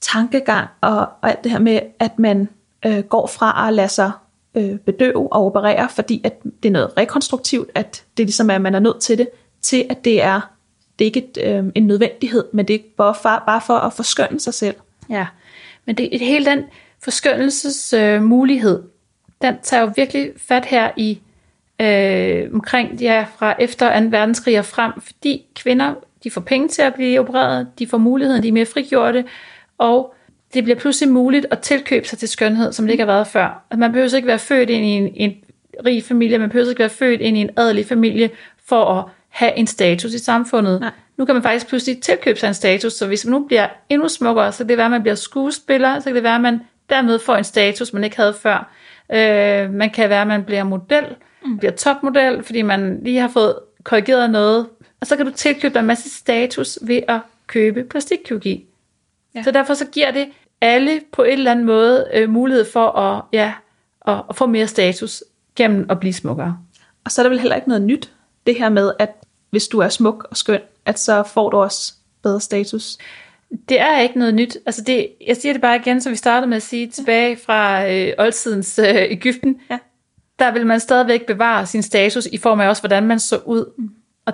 tankegang 0.00 0.68
og, 0.80 0.98
og 0.98 1.28
alt 1.28 1.44
det 1.44 1.52
her 1.52 1.58
med, 1.58 1.80
at 1.98 2.18
man 2.18 2.48
øh, 2.86 2.98
går 2.98 3.26
fra 3.26 3.68
at 3.68 3.74
lade 3.74 3.88
sig 3.88 4.10
øh, 4.56 4.78
bedøve 4.78 5.32
og 5.32 5.46
operere, 5.46 5.88
fordi 5.88 6.20
at 6.24 6.42
det 6.62 6.68
er 6.68 6.72
noget 6.72 6.96
rekonstruktivt, 6.96 7.70
at 7.74 8.04
det 8.16 8.26
ligesom 8.26 8.50
er, 8.50 8.54
at 8.54 8.60
man 8.60 8.74
er 8.74 8.78
nødt 8.78 9.00
til 9.00 9.18
det, 9.18 9.28
til 9.62 9.86
at 9.90 10.04
det 10.04 10.22
er, 10.22 10.40
det 10.98 11.04
er 11.04 11.06
ikke 11.06 11.28
et, 11.30 11.38
øh, 11.42 11.64
en 11.74 11.86
nødvendighed, 11.86 12.44
men 12.52 12.68
det 12.68 12.74
er 12.74 12.80
bare 12.96 13.14
for, 13.14 13.42
bare 13.46 13.60
for 13.66 13.74
at 13.74 13.92
forskønne 13.92 14.40
sig 14.40 14.54
selv. 14.54 14.74
Ja, 15.10 15.26
men 15.84 15.96
det, 15.96 16.20
hele 16.20 16.46
den 16.46 16.64
forskønnelsesmulighed, 17.02 18.16
øh, 18.16 18.22
mulighed, 18.22 18.82
den 19.42 19.54
tager 19.62 19.80
jo 19.80 19.92
virkelig 19.96 20.32
fat 20.36 20.64
her 20.64 20.90
i 20.96 21.20
øh, 21.80 22.50
omkring 22.54 23.00
ja, 23.00 23.26
fra 23.38 23.54
efter 23.58 24.00
2. 24.00 24.06
verdenskrig 24.10 24.58
og 24.58 24.64
frem, 24.64 24.92
fordi 25.00 25.44
kvinder 25.54 25.94
de 26.24 26.30
får 26.30 26.40
penge 26.40 26.68
til 26.68 26.82
at 26.82 26.94
blive 26.94 27.20
opereret, 27.20 27.68
de 27.78 27.86
får 27.86 27.98
muligheden, 27.98 28.42
de 28.42 28.48
er 28.48 28.52
mere 28.52 28.66
frigjorte, 28.66 29.24
og 29.78 30.14
det 30.54 30.64
bliver 30.64 30.78
pludselig 30.78 31.12
muligt 31.12 31.46
at 31.50 31.58
tilkøbe 31.58 32.08
sig 32.08 32.18
til 32.18 32.28
skønhed, 32.28 32.72
som 32.72 32.86
det 32.86 32.92
ikke 32.92 33.04
har 33.04 33.12
været 33.12 33.26
før. 33.26 33.64
At 33.70 33.78
man 33.78 33.92
behøver 33.92 34.14
ikke 34.16 34.28
være 34.28 34.38
født 34.38 34.70
ind 34.70 34.84
i 34.84 34.88
en, 34.88 35.12
en 35.14 35.34
rig 35.86 36.04
familie, 36.04 36.38
man 36.38 36.48
behøver 36.48 36.68
ikke 36.68 36.78
være 36.78 36.88
født 36.88 37.20
ind 37.20 37.36
i 37.36 37.40
en 37.40 37.50
adelig 37.56 37.86
familie 37.86 38.30
for 38.66 38.84
at 38.84 39.04
have 39.28 39.56
en 39.56 39.66
status 39.66 40.14
i 40.14 40.18
samfundet. 40.18 40.80
Nej. 40.80 40.90
Nu 41.16 41.24
kan 41.24 41.34
man 41.34 41.42
faktisk 41.42 41.68
pludselig 41.68 42.02
tilkøbe 42.02 42.38
sig 42.38 42.48
en 42.48 42.54
status, 42.54 42.92
så 42.92 43.06
hvis 43.06 43.24
man 43.24 43.32
nu 43.32 43.46
bliver 43.46 43.68
endnu 43.88 44.08
smukkere, 44.08 44.52
så 44.52 44.58
kan 44.58 44.68
det 44.68 44.76
være, 44.76 44.84
at 44.84 44.90
man 44.90 45.02
bliver 45.02 45.14
skuespiller, 45.14 45.98
så 45.98 46.04
kan 46.04 46.14
det 46.14 46.22
være, 46.22 46.34
at 46.34 46.40
man 46.40 46.60
dermed 46.90 47.18
får 47.18 47.36
en 47.36 47.44
status, 47.44 47.92
man 47.92 48.04
ikke 48.04 48.16
havde 48.16 48.34
før. 48.34 48.72
Øh, 49.12 49.72
man 49.72 49.90
kan 49.90 50.10
være, 50.10 50.20
at 50.20 50.26
man 50.26 50.44
bliver 50.44 50.64
model, 50.64 51.04
mm. 51.44 51.58
bliver 51.58 51.72
topmodel, 51.72 52.42
fordi 52.42 52.62
man 52.62 53.00
lige 53.02 53.20
har 53.20 53.28
fået 53.28 53.54
korrigeret 53.84 54.30
noget, 54.30 54.66
og 55.00 55.06
så 55.06 55.16
kan 55.16 55.26
du 55.26 55.32
tilkøbe 55.32 55.74
dig 55.74 55.80
en 55.80 55.86
masse 55.86 56.10
status 56.10 56.78
ved 56.82 57.00
at 57.08 57.20
købe 57.46 57.84
plastikkirurgi. 57.84 58.66
Ja. 59.36 59.42
Så 59.42 59.50
derfor 59.50 59.74
så 59.74 59.86
giver 59.86 60.10
det 60.10 60.28
alle 60.60 61.00
på 61.12 61.22
en 61.22 61.32
eller 61.32 61.50
anden 61.50 61.66
måde 61.66 62.08
øh, 62.14 62.30
mulighed 62.30 62.64
for 62.72 62.88
at, 62.88 63.22
ja, 63.32 63.52
at, 64.06 64.22
at 64.28 64.36
få 64.36 64.46
mere 64.46 64.66
status 64.66 65.24
gennem 65.56 65.86
at 65.90 66.00
blive 66.00 66.12
smukkere. 66.12 66.58
Og 67.04 67.10
så 67.10 67.20
er 67.20 67.22
der 67.22 67.30
vel 67.30 67.40
heller 67.40 67.56
ikke 67.56 67.68
noget 67.68 67.82
nyt, 67.82 68.12
det 68.46 68.58
her 68.58 68.68
med, 68.68 68.92
at 68.98 69.14
hvis 69.50 69.68
du 69.68 69.78
er 69.78 69.88
smuk 69.88 70.26
og 70.30 70.36
skøn, 70.36 70.60
at 70.84 70.98
så 70.98 71.22
får 71.22 71.50
du 71.50 71.56
også 71.56 71.94
bedre 72.22 72.40
status. 72.40 72.98
Det 73.68 73.80
er 73.80 73.98
ikke 73.98 74.18
noget 74.18 74.34
nyt. 74.34 74.58
Altså 74.66 74.82
det, 74.82 75.08
jeg 75.26 75.36
siger 75.36 75.52
det 75.52 75.62
bare 75.62 75.76
igen, 75.76 76.00
som 76.00 76.12
vi 76.12 76.16
startede 76.16 76.48
med 76.48 76.56
at 76.56 76.62
sige, 76.62 76.86
tilbage 76.86 77.36
fra 77.36 77.90
øh, 77.92 78.12
oldtidens 78.18 78.78
øh, 78.78 78.94
Ægypten, 78.94 79.60
ja. 79.70 79.78
der 80.38 80.50
vil 80.52 80.66
man 80.66 80.80
stadigvæk 80.80 81.26
bevare 81.26 81.66
sin 81.66 81.82
status 81.82 82.26
i 82.26 82.38
form 82.38 82.60
af 82.60 82.68
også, 82.68 82.82
hvordan 82.82 83.06
man 83.06 83.20
så 83.20 83.36
ud. 83.44 83.72
Mm. 83.78 83.90
Og 84.24 84.32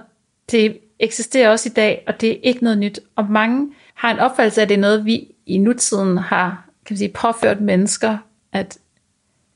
det 0.51 0.79
eksisterer 0.99 1.51
også 1.51 1.69
i 1.69 1.73
dag, 1.73 2.05
og 2.07 2.21
det 2.21 2.31
er 2.31 2.37
ikke 2.43 2.65
noget 2.65 2.79
nyt. 2.79 3.01
Og 3.17 3.31
mange 3.31 3.73
har 3.95 4.11
en 4.11 4.19
opfattelse 4.19 4.61
af, 4.61 4.65
at 4.65 4.69
det 4.69 4.75
er 4.75 4.81
noget, 4.81 5.05
vi 5.05 5.27
i 5.47 5.59
nutiden 5.59 6.19
har 6.19 6.69
kan 6.87 6.95
man 6.95 6.99
sige, 6.99 7.09
påført 7.09 7.61
mennesker, 7.61 8.19
at 8.53 8.79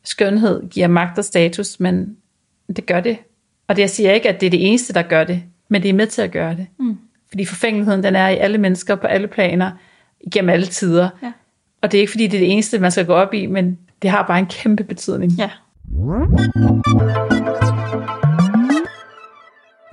skønhed 0.05 0.69
giver 0.71 0.87
magt 0.87 1.19
og 1.19 1.25
status, 1.25 1.81
men 1.81 2.17
det 2.77 2.87
gør 2.87 3.01
det. 3.01 3.19
Og 3.69 3.77
det 3.77 3.83
jeg 3.83 3.91
siger 3.91 4.13
ikke, 4.13 4.29
at 4.29 4.41
det 4.41 4.47
er 4.47 4.51
det 4.51 4.69
eneste, 4.69 4.93
der 4.93 5.03
gør 5.03 5.25
det, 5.25 5.43
men 5.69 5.83
det 5.83 5.89
er 5.89 5.95
med 5.95 6.07
til 6.07 6.23
at 6.23 6.31
gøre 6.31 6.57
det. 6.57 6.67
Mm. 6.79 6.99
Fordi 7.29 7.45
forfængeligheden, 7.45 8.03
den 8.03 8.17
er 8.17 8.29
i 8.29 8.37
alle 8.37 8.59
mennesker 8.59 8.95
på 8.95 9.07
alle 9.07 9.29
planer, 9.29 9.71
igennem 10.21 10.49
alle 10.49 10.67
tider. 10.67 11.09
Ja. 11.23 11.33
Og 11.83 11.93
det 11.93 11.99
er 11.99 12.01
ikke 12.01 12.11
fordi, 12.11 12.27
det 12.27 12.37
er 12.37 12.41
det 12.41 12.53
eneste, 12.53 12.79
man 12.79 12.91
skal 12.91 13.07
gå 13.07 13.13
op 13.13 13.35
i, 13.35 13.47
men 13.47 13.79
det 14.03 14.11
har 14.11 14.27
bare 14.27 14.39
en 14.39 14.47
kæmpe 14.47 14.85
betydning. 14.85 15.33
Ja. 15.33 15.51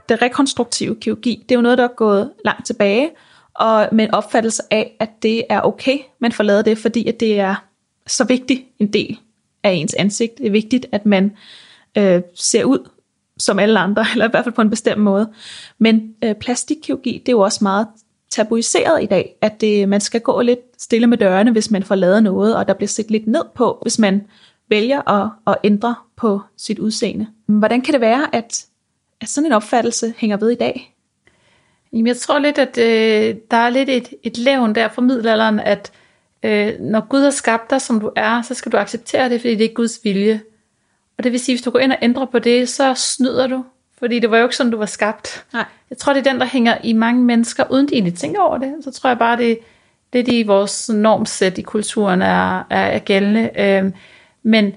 Det 0.09 0.21
rekonstruktive 0.21 0.95
kirurgi, 0.95 1.45
det 1.49 1.55
er 1.55 1.59
jo 1.59 1.61
noget, 1.61 1.77
der 1.77 1.83
er 1.83 1.95
gået 1.95 2.31
langt 2.45 2.65
tilbage, 2.65 3.09
og 3.55 3.89
med 3.91 4.05
en 4.05 4.13
opfattelse 4.13 4.63
af, 4.71 4.95
at 4.99 5.09
det 5.21 5.43
er 5.49 5.61
okay, 5.61 5.97
man 6.19 6.31
får 6.31 6.43
lavet 6.43 6.65
det, 6.65 6.77
fordi 6.77 7.07
at 7.07 7.19
det 7.19 7.39
er 7.39 7.55
så 8.07 8.23
vigtig 8.23 8.65
en 8.79 8.93
del 8.93 9.19
af 9.63 9.71
ens 9.71 9.93
ansigt. 9.93 10.37
Det 10.37 10.47
er 10.47 10.51
vigtigt, 10.51 10.85
at 10.91 11.05
man 11.05 11.31
øh, 11.97 12.21
ser 12.35 12.63
ud 12.63 12.89
som 13.37 13.59
alle 13.59 13.79
andre, 13.79 14.05
eller 14.13 14.27
i 14.27 14.31
hvert 14.31 14.45
fald 14.45 14.55
på 14.55 14.61
en 14.61 14.69
bestemt 14.69 15.01
måde. 15.01 15.29
Men 15.77 16.15
øh, 16.23 16.35
plastikkirurgi, 16.35 17.11
det 17.11 17.29
er 17.29 17.33
jo 17.33 17.39
også 17.39 17.59
meget 17.63 17.87
tabuiseret 18.29 19.03
i 19.03 19.05
dag, 19.05 19.35
at 19.41 19.61
det, 19.61 19.89
man 19.89 20.01
skal 20.01 20.21
gå 20.21 20.41
lidt 20.41 20.59
stille 20.77 21.07
med 21.07 21.17
dørene, 21.17 21.51
hvis 21.51 21.71
man 21.71 21.83
får 21.83 21.95
lavet 21.95 22.23
noget, 22.23 22.55
og 22.55 22.67
der 22.67 22.73
bliver 22.73 22.87
set 22.87 23.11
lidt 23.11 23.27
ned 23.27 23.43
på, 23.55 23.79
hvis 23.81 23.99
man 23.99 24.21
vælger 24.69 25.09
at, 25.09 25.29
at 25.47 25.55
ændre 25.63 25.95
på 26.15 26.41
sit 26.57 26.79
udseende. 26.79 27.27
Hvordan 27.45 27.81
kan 27.81 27.93
det 27.93 28.01
være, 28.01 28.35
at, 28.35 28.65
at 29.21 29.29
sådan 29.29 29.45
en 29.45 29.53
opfattelse 29.53 30.13
hænger 30.17 30.37
ved 30.37 30.49
i 30.49 30.55
dag? 30.55 30.92
Jamen, 31.93 32.07
jeg 32.07 32.17
tror 32.17 32.39
lidt, 32.39 32.57
at 32.57 32.77
øh, 32.77 33.35
der 33.51 33.57
er 33.57 33.69
lidt 33.69 33.89
et, 33.89 34.13
et 34.23 34.37
levn 34.37 34.75
der 34.75 34.87
fra 34.87 35.01
middelalderen, 35.01 35.59
at 35.59 35.91
øh, 36.43 36.73
når 36.79 37.07
Gud 37.07 37.23
har 37.23 37.29
skabt 37.29 37.69
dig, 37.69 37.81
som 37.81 37.99
du 37.99 38.11
er, 38.15 38.41
så 38.41 38.53
skal 38.53 38.71
du 38.71 38.77
acceptere 38.77 39.29
det, 39.29 39.41
fordi 39.41 39.55
det 39.55 39.65
er 39.65 39.73
Guds 39.73 39.99
vilje. 40.03 40.41
Og 41.17 41.23
det 41.23 41.31
vil 41.31 41.39
sige, 41.39 41.55
hvis 41.55 41.61
du 41.61 41.71
går 41.71 41.79
ind 41.79 41.91
og 41.91 41.97
ændrer 42.01 42.25
på 42.25 42.39
det, 42.39 42.69
så 42.69 42.93
snyder 42.93 43.47
du. 43.47 43.65
Fordi 43.99 44.19
det 44.19 44.31
var 44.31 44.37
jo 44.37 44.43
ikke 44.43 44.55
sådan, 44.55 44.71
du 44.71 44.77
var 44.77 44.85
skabt. 44.85 45.45
Nej. 45.53 45.65
Jeg 45.89 45.97
tror, 45.97 46.13
det 46.13 46.27
er 46.27 46.31
den, 46.31 46.39
der 46.39 46.45
hænger 46.45 46.77
i 46.83 46.93
mange 46.93 47.23
mennesker, 47.23 47.71
uden 47.71 47.87
de 47.87 47.93
egentlig 47.93 48.15
tænker 48.15 48.41
over 48.41 48.57
det. 48.57 48.73
Så 48.81 48.91
tror 48.91 49.09
jeg 49.09 49.17
bare, 49.17 49.37
det, 49.37 49.59
det 50.13 50.25
det, 50.25 50.47
vores 50.47 50.89
normsæt 50.89 51.57
i 51.57 51.61
kulturen 51.61 52.21
er, 52.21 52.57
er, 52.69 52.85
er 52.85 52.99
gældende. 52.99 53.49
Øhm, 53.59 53.93
men 54.43 54.73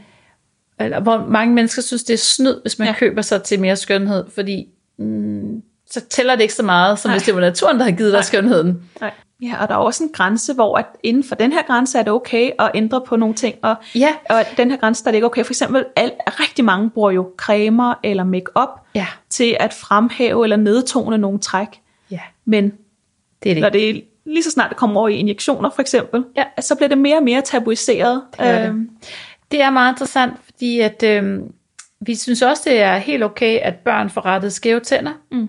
eller, 0.81 1.01
hvor 1.01 1.27
mange 1.29 1.55
mennesker 1.55 1.83
synes, 1.83 2.05
det 2.05 2.15
er 2.15 2.19
snyd, 2.19 2.61
hvis 2.63 2.79
man 2.79 2.89
ja. 2.89 2.95
køber 2.95 3.23
sig 3.23 3.43
til 3.43 3.61
mere 3.61 3.77
skønhed, 3.77 4.25
fordi 4.35 4.69
mm, 4.99 5.63
så 5.91 6.01
tæller 6.01 6.35
det 6.35 6.43
ikke 6.43 6.55
så 6.55 6.63
meget, 6.63 6.99
som 6.99 7.09
Nej. 7.09 7.17
hvis 7.19 7.27
det 7.27 7.35
var 7.35 7.41
naturen, 7.41 7.79
der 7.79 7.85
har 7.85 7.91
givet 7.91 8.13
dig 8.13 8.19
Nej. 8.19 8.23
skønheden. 8.23 8.83
Nej. 9.01 9.11
Ja, 9.43 9.63
og 9.63 9.69
der 9.69 9.75
er 9.75 9.79
også 9.79 10.05
en 10.05 10.11
grænse, 10.13 10.55
hvor 10.55 10.79
at 10.79 10.87
inden 11.03 11.25
for 11.25 11.35
den 11.35 11.53
her 11.53 11.63
grænse 11.63 11.99
er 11.99 12.03
det 12.03 12.13
okay 12.13 12.51
at 12.59 12.71
ændre 12.75 13.01
på 13.07 13.17
nogle 13.17 13.35
ting, 13.35 13.55
og, 13.63 13.75
ja. 13.95 14.15
og 14.31 14.45
den 14.57 14.71
her 14.71 14.79
grænse 14.79 15.05
der 15.05 15.09
er 15.09 15.13
det 15.13 15.17
ikke 15.17 15.27
okay. 15.27 15.45
For 15.45 15.53
eksempel, 15.53 15.85
al, 15.97 16.13
rigtig 16.27 16.65
mange 16.65 16.91
bruger 16.91 17.11
jo 17.11 17.31
cremer 17.37 17.95
eller 18.03 18.25
makeup 18.25 18.69
ja. 18.95 19.07
til 19.31 19.57
at 19.61 19.73
fremhæve 19.73 20.45
eller 20.45 20.57
nedtone 20.57 21.19
nogle 21.19 21.39
træk. 21.39 21.69
Ja. 22.11 22.21
Men 22.45 22.73
det 23.43 23.51
er 23.51 23.55
det. 23.55 23.63
når 23.63 23.69
det 23.69 23.91
er 23.91 24.01
lige 24.27 24.43
så 24.43 24.51
snart 24.51 24.71
det 24.71 24.77
kommer 24.77 25.01
over 25.01 25.09
i 25.09 25.15
injektioner 25.15 25.71
for 25.71 25.81
eksempel, 25.81 26.25
ja. 26.37 26.45
så 26.61 26.75
bliver 26.75 26.89
det 26.89 26.99
mere 26.99 27.17
og 27.17 27.23
mere 27.23 27.41
tabuiseret. 27.41 28.23
Det 28.33 28.47
er, 28.47 28.69
øhm. 28.69 28.91
det. 29.01 29.09
det 29.51 29.63
er 29.63 29.71
meget 29.71 29.93
interessant, 29.93 30.33
fordi 30.45 30.81
at, 30.81 31.03
øhm, 31.03 31.53
vi 32.01 32.15
synes 32.15 32.43
også, 32.43 32.63
det 32.67 32.81
er 32.81 32.97
helt 32.97 33.25
okay, 33.25 33.59
at 33.59 33.75
børn 33.75 34.11
får 34.11 34.27
rettet 34.27 34.53
skæve 34.53 34.81
tænder. 34.81 35.13
Mm. 35.33 35.49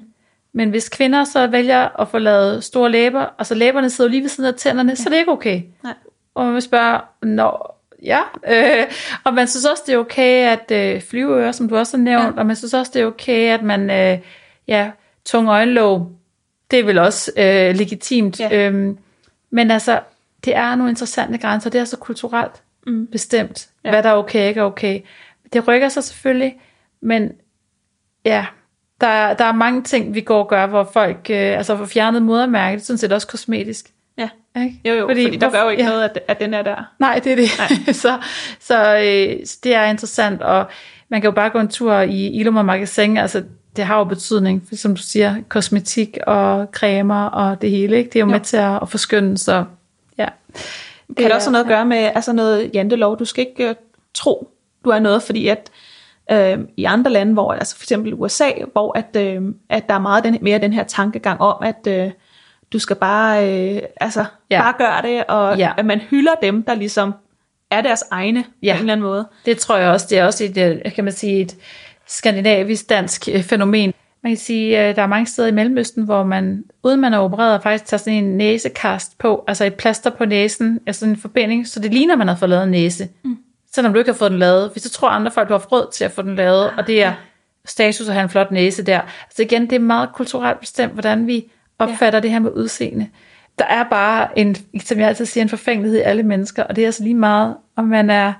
Men 0.57 0.69
hvis 0.69 0.89
kvinder 0.89 1.23
så 1.23 1.47
vælger 1.47 2.01
at 2.01 2.07
få 2.07 2.17
lavet 2.17 2.63
store 2.63 2.91
læber, 2.91 3.19
og 3.19 3.45
så 3.45 3.55
læberne 3.55 3.89
sidder 3.89 4.09
lige 4.09 4.21
ved 4.21 4.29
siden 4.29 4.47
af 4.47 4.55
tænderne, 4.55 4.91
ja. 4.91 4.95
så 4.95 5.09
er 5.09 5.09
det 5.09 5.17
ikke 5.17 5.31
okay. 5.31 5.61
Nej. 5.83 5.93
Og 6.35 6.45
man 6.45 6.61
spørger, 6.61 6.99
nå, 7.25 7.57
ja. 8.03 8.19
Øh, 8.47 8.85
og 9.23 9.33
man 9.33 9.47
synes 9.47 9.65
også, 9.65 9.83
det 9.87 9.93
er 9.93 9.97
okay 9.97 10.57
at 10.57 10.71
øh, 10.71 11.01
flyveører, 11.01 11.51
som 11.51 11.69
du 11.69 11.77
også 11.77 11.97
har 11.97 12.03
nævnt, 12.03 12.35
ja. 12.35 12.39
og 12.39 12.45
man 12.45 12.55
synes 12.55 12.73
også, 12.73 12.91
det 12.93 13.01
er 13.01 13.05
okay, 13.05 13.53
at 13.53 13.63
man, 13.63 13.89
øh, 13.89 14.19
ja, 14.67 14.91
tung 15.25 15.47
øjenlåg, 15.47 16.11
det 16.71 16.79
er 16.79 16.83
vel 16.83 16.97
også 16.97 17.31
øh, 17.37 17.75
legitimt. 17.75 18.39
Ja. 18.39 18.67
Øhm, 18.67 18.97
men 19.49 19.71
altså, 19.71 19.99
det 20.45 20.55
er 20.55 20.75
nogle 20.75 20.89
interessante 20.89 21.37
grænser, 21.37 21.69
det 21.69 21.81
er 21.81 21.85
så 21.85 21.97
kulturelt 21.97 22.63
mm. 22.87 23.07
bestemt, 23.07 23.69
ja. 23.83 23.89
hvad 23.89 24.03
der 24.03 24.09
er 24.09 24.15
okay 24.15 24.41
og 24.41 24.47
ikke 24.47 24.59
er 24.59 24.65
okay. 24.65 25.01
Det 25.53 25.67
rykker 25.67 25.89
sig 25.89 26.03
selvfølgelig, 26.03 26.61
men 27.01 27.31
ja, 28.25 28.45
der, 29.01 29.33
der 29.33 29.45
er 29.45 29.51
mange 29.51 29.83
ting, 29.83 30.13
vi 30.13 30.21
går 30.21 30.39
og 30.39 30.47
gør, 30.47 30.67
hvor 30.67 30.89
folk 30.93 31.27
øh, 31.29 31.57
altså 31.57 31.77
får 31.77 31.85
fjernet 31.85 32.21
modermærket, 32.21 32.77
det 32.77 32.83
er 32.83 32.85
sådan 32.85 32.97
set 32.97 33.11
også 33.11 33.27
kosmetisk. 33.27 33.93
Ja, 34.17 34.29
ikke? 34.61 34.81
jo 34.85 34.93
jo, 34.93 35.07
fordi, 35.07 35.23
fordi 35.23 35.37
der 35.37 35.51
gør 35.51 35.63
jo 35.63 35.69
ikke 35.69 35.83
ja. 35.83 35.89
noget, 35.89 36.03
at, 36.03 36.19
at 36.27 36.39
den 36.39 36.53
er 36.53 36.61
der. 36.61 36.93
Nej, 36.99 37.19
det 37.23 37.31
er 37.31 37.35
det. 37.35 37.49
Nej. 37.57 37.93
så 38.03 38.17
så 38.59 38.95
øh, 38.95 39.45
det 39.63 39.75
er 39.75 39.85
interessant, 39.85 40.41
og 40.41 40.65
man 41.09 41.21
kan 41.21 41.27
jo 41.27 41.31
bare 41.31 41.49
gå 41.49 41.59
en 41.59 41.67
tur 41.67 41.93
i 41.93 42.27
Ilum 42.27 42.57
og 42.57 42.65
Magasin, 42.65 43.17
altså 43.17 43.43
det 43.75 43.85
har 43.85 43.97
jo 43.97 44.03
betydning, 44.03 44.63
for 44.67 44.75
som 44.75 44.95
du 44.95 45.01
siger, 45.01 45.35
kosmetik 45.49 46.17
og 46.27 46.67
cremer 46.71 47.25
og 47.25 47.61
det 47.61 47.71
hele, 47.71 47.97
ikke? 47.97 48.09
det 48.09 48.15
er 48.15 48.19
jo, 48.19 48.25
jo. 48.25 48.31
med 48.31 48.39
til 48.39 48.57
at, 48.57 48.79
at 48.81 48.89
forskynde, 48.89 49.37
så 49.37 49.65
ja. 50.17 50.27
Det 51.07 51.15
kan 51.17 51.25
det 51.25 51.33
også 51.33 51.51
noget 51.51 51.65
at 51.65 51.69
gøre 51.69 51.85
med 51.85 51.97
altså 51.97 52.33
noget 52.33 52.71
jantelov, 52.73 53.19
du 53.19 53.25
skal 53.25 53.47
ikke 53.47 53.69
uh, 53.69 53.75
tro, 54.13 54.51
du 54.85 54.89
er 54.89 54.99
noget, 54.99 55.23
fordi 55.23 55.47
at 55.47 55.69
øh, 56.31 56.57
i 56.77 56.83
andre 56.83 57.11
lande, 57.11 57.33
hvor 57.33 57.51
altså 57.51 57.75
for 57.77 57.83
eksempel 57.83 58.13
USA, 58.13 58.49
hvor 58.71 58.97
at, 58.97 59.15
øh, 59.15 59.41
at 59.69 59.89
der 59.89 59.95
er 59.95 59.99
meget 59.99 60.23
den, 60.23 60.37
mere 60.41 60.59
den 60.59 60.73
her 60.73 60.83
tankegang 60.83 61.41
om, 61.41 61.63
at 61.63 61.87
øh, 61.87 62.11
du 62.73 62.79
skal 62.79 62.95
bare, 62.95 63.49
øh, 63.49 63.81
altså, 64.01 64.25
ja. 64.51 64.61
bare 64.61 64.73
gøre 64.77 65.01
det, 65.01 65.23
og 65.25 65.57
ja. 65.57 65.71
at 65.77 65.85
man 65.85 65.99
hylder 65.99 66.35
dem, 66.41 66.63
der 66.63 66.75
ligesom 66.75 67.13
er 67.71 67.81
deres 67.81 68.03
egne 68.11 68.45
ja. 68.63 68.73
på 68.73 68.75
en 68.75 68.79
eller 68.79 68.93
anden 68.93 69.07
måde. 69.07 69.27
Det 69.45 69.57
tror 69.57 69.77
jeg 69.77 69.89
også, 69.89 70.07
det 70.09 70.17
er 70.17 70.25
også 70.25 70.43
et, 70.43 70.57
øh, 70.57 70.91
kan 70.95 71.03
man 71.03 71.13
sige, 71.13 71.41
et 71.41 71.55
skandinavisk 72.07 72.89
dansk 72.89 73.29
øh, 73.33 73.43
fænomen. 73.43 73.93
Man 74.23 74.31
kan 74.31 74.37
sige, 74.37 74.77
at 74.77 74.89
øh, 74.89 74.95
der 74.95 75.01
er 75.01 75.07
mange 75.07 75.27
steder 75.27 75.47
i 75.47 75.51
Mellemøsten, 75.51 76.03
hvor 76.03 76.23
man, 76.23 76.63
uden 76.83 77.01
man 77.01 77.13
er 77.13 77.17
opereret, 77.17 77.63
faktisk 77.63 77.85
tager 77.85 77.99
sådan 77.99 78.23
en 78.23 78.37
næsekast 78.37 79.17
på, 79.17 79.43
altså 79.47 79.65
et 79.65 79.75
plaster 79.75 80.09
på 80.09 80.25
næsen, 80.25 80.79
altså 80.87 81.05
en 81.05 81.17
forbinding, 81.17 81.67
så 81.67 81.79
det 81.79 81.93
ligner, 81.93 82.15
man 82.15 82.27
har 82.27 82.35
fået 82.35 82.49
lavet 82.49 82.63
en 82.63 82.71
næse. 82.71 83.09
Mm 83.23 83.37
selvom 83.77 83.93
du 83.93 83.99
ikke 83.99 84.11
har 84.11 84.17
fået 84.17 84.31
den 84.31 84.39
lavet. 84.39 84.69
Hvis 84.71 84.83
du 84.83 84.89
tror 84.89 85.09
andre 85.09 85.31
folk, 85.31 85.49
du 85.49 85.53
har 85.53 85.67
råd 85.71 85.91
til 85.93 86.05
at 86.05 86.11
få 86.11 86.21
den 86.21 86.35
lavet, 86.35 86.71
og 86.77 86.87
det 86.87 87.03
er 87.03 87.13
status 87.65 88.07
at 88.07 88.13
have 88.13 88.23
en 88.23 88.29
flot 88.29 88.51
næse 88.51 88.83
der. 88.83 89.01
Så 89.35 89.41
igen, 89.41 89.61
det 89.61 89.73
er 89.73 89.79
meget 89.79 90.09
kulturelt 90.13 90.59
bestemt, 90.59 90.93
hvordan 90.93 91.27
vi 91.27 91.51
opfatter 91.79 92.17
ja. 92.17 92.21
det 92.21 92.31
her 92.31 92.39
med 92.39 92.51
udseende. 92.51 93.07
Der 93.59 93.65
er 93.65 93.83
bare 93.83 94.39
en, 94.39 94.55
som 94.79 94.99
jeg 94.99 95.07
altid 95.07 95.25
siger, 95.25 95.41
en 95.41 95.49
forfængelighed 95.49 95.99
i 95.99 96.01
alle 96.01 96.23
mennesker, 96.23 96.63
og 96.63 96.75
det 96.75 96.81
er 96.81 96.85
altså 96.85 97.03
lige 97.03 97.15
meget, 97.15 97.55
om 97.75 97.85
man 97.85 98.09
er 98.09 98.33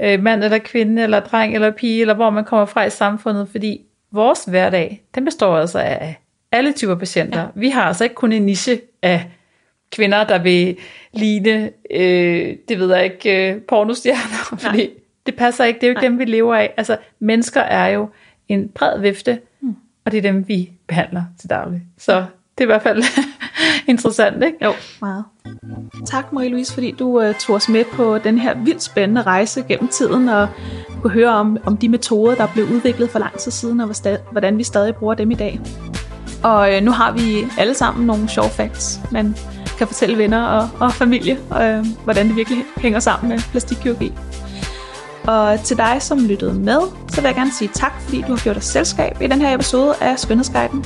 øh, 0.00 0.22
mand 0.22 0.44
eller 0.44 0.58
kvinde, 0.58 1.02
eller 1.02 1.20
dreng 1.20 1.54
eller 1.54 1.70
pige, 1.70 2.00
eller 2.00 2.14
hvor 2.14 2.30
man 2.30 2.44
kommer 2.44 2.66
fra 2.66 2.84
i 2.84 2.90
samfundet, 2.90 3.48
fordi 3.50 3.80
vores 4.12 4.44
hverdag, 4.44 5.04
den 5.14 5.24
består 5.24 5.58
altså 5.58 5.78
af 5.78 6.20
alle 6.52 6.72
typer 6.72 6.94
patienter. 6.94 7.40
Ja. 7.40 7.46
Vi 7.54 7.68
har 7.68 7.82
altså 7.82 8.04
ikke 8.04 8.14
kun 8.14 8.32
en 8.32 8.42
niche 8.42 8.80
af 9.02 9.30
kvinder, 9.92 10.24
der 10.24 10.38
vil 10.38 10.76
ligne, 11.12 11.70
øh, 11.90 12.56
det 12.68 12.78
ved 12.78 12.94
jeg 12.94 13.04
ikke, 13.04 13.52
øh, 13.52 13.60
pornostjerner, 13.60 14.56
fordi 14.64 14.76
Nej. 14.76 14.90
det 15.26 15.36
passer 15.36 15.64
ikke, 15.64 15.80
det 15.80 15.86
er 15.86 15.88
jo 15.88 15.92
ikke 15.92 16.00
Nej. 16.00 16.08
dem, 16.08 16.18
vi 16.18 16.24
lever 16.24 16.54
af. 16.54 16.74
Altså, 16.76 16.96
mennesker 17.18 17.60
er 17.60 17.88
jo 17.88 18.08
en 18.48 18.68
bred 18.68 19.00
vifte, 19.00 19.40
mm. 19.60 19.76
og 20.04 20.12
det 20.12 20.18
er 20.18 20.22
dem, 20.22 20.48
vi 20.48 20.70
behandler 20.86 21.22
til 21.40 21.50
daglig. 21.50 21.82
Så 21.98 22.24
det 22.58 22.64
er 22.64 22.66
i 22.68 22.72
hvert 22.72 22.82
fald 22.82 23.04
interessant, 23.88 24.44
ikke? 24.44 24.64
Jo, 24.64 24.72
meget. 25.00 25.24
Tak 26.06 26.24
Marie-Louise, 26.32 26.74
fordi 26.74 26.90
du 26.90 27.28
uh, 27.28 27.34
tog 27.34 27.56
os 27.56 27.68
med 27.68 27.84
på 27.92 28.18
den 28.18 28.38
her 28.38 28.54
vildt 28.54 28.82
spændende 28.82 29.22
rejse 29.22 29.64
gennem 29.68 29.88
tiden, 29.88 30.28
og 30.28 30.48
kunne 31.02 31.12
høre 31.12 31.28
om, 31.28 31.58
om 31.64 31.76
de 31.76 31.88
metoder, 31.88 32.34
der 32.34 32.48
blev 32.54 32.64
udviklet 32.64 33.10
for 33.10 33.18
lang 33.18 33.38
tid 33.38 33.50
siden, 33.50 33.80
og 33.80 33.94
hvordan 34.32 34.58
vi 34.58 34.64
stadig 34.64 34.94
bruger 34.94 35.14
dem 35.14 35.30
i 35.30 35.34
dag. 35.34 35.60
Og 36.42 36.70
uh, 36.76 36.84
nu 36.84 36.90
har 36.90 37.12
vi 37.12 37.46
alle 37.58 37.74
sammen 37.74 38.06
nogle 38.06 38.28
sjove 38.28 38.50
facts, 38.50 39.00
men 39.12 39.36
kan 39.80 39.86
fortælle 39.86 40.18
venner 40.18 40.44
og, 40.46 40.68
og 40.80 40.92
familie, 40.92 41.38
øh, 41.62 41.86
hvordan 42.04 42.28
det 42.28 42.36
virkelig 42.36 42.64
hænger 42.76 43.00
sammen 43.00 43.28
med 43.28 43.38
plastikkirurgi. 43.50 44.12
Og 45.24 45.60
til 45.64 45.76
dig, 45.76 45.96
som 46.00 46.26
lyttede 46.26 46.54
med, 46.54 46.80
så 47.08 47.20
vil 47.20 47.28
jeg 47.28 47.34
gerne 47.34 47.52
sige 47.52 47.70
tak, 47.74 47.92
fordi 48.00 48.24
du 48.26 48.32
har 48.32 48.42
gjort 48.42 48.56
dig 48.56 48.62
selskab 48.62 49.22
i 49.22 49.26
den 49.26 49.40
her 49.40 49.54
episode 49.54 49.94
af 50.00 50.18
Skønhedsguiden. 50.18 50.84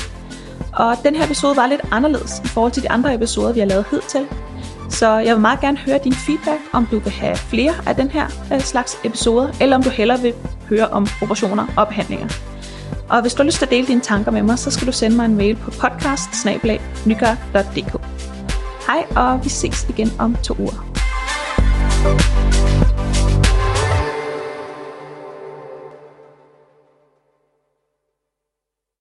Og 0.72 0.96
den 1.04 1.14
her 1.14 1.24
episode 1.24 1.56
var 1.56 1.66
lidt 1.66 1.80
anderledes 1.90 2.40
i 2.44 2.48
forhold 2.48 2.72
til 2.72 2.82
de 2.82 2.90
andre 2.90 3.14
episoder, 3.14 3.52
vi 3.52 3.60
har 3.60 3.66
lavet 3.66 3.84
hidtil. 3.90 4.26
Så 4.90 5.18
jeg 5.18 5.34
vil 5.34 5.40
meget 5.40 5.60
gerne 5.60 5.76
høre 5.76 5.98
din 6.04 6.14
feedback, 6.14 6.60
om 6.72 6.86
du 6.86 6.98
vil 6.98 7.12
have 7.12 7.36
flere 7.36 7.72
af 7.86 7.96
den 7.96 8.10
her 8.10 8.26
øh, 8.52 8.60
slags 8.60 8.98
episoder, 9.04 9.48
eller 9.60 9.76
om 9.76 9.82
du 9.82 9.90
hellere 9.90 10.20
vil 10.20 10.34
høre 10.68 10.88
om 10.88 11.06
operationer 11.22 11.66
og 11.76 11.88
behandlinger. 11.88 12.28
Og 13.08 13.20
hvis 13.20 13.34
du 13.34 13.42
har 13.42 13.44
lyst 13.44 13.58
til 13.58 13.64
at 13.64 13.70
dele 13.70 13.86
dine 13.86 14.00
tanker 14.00 14.30
med 14.30 14.42
mig, 14.42 14.58
så 14.58 14.70
skal 14.70 14.86
du 14.86 14.92
sende 14.92 15.16
mig 15.16 15.24
en 15.24 15.36
mail 15.36 15.56
på 15.56 15.70
podcast 15.70 16.30
Hej, 18.86 19.06
og 19.16 19.44
vi 19.44 19.48
ses 19.48 19.86
igen 19.88 20.12
om 20.18 20.36
to 20.42 20.54
uger. 20.58 20.84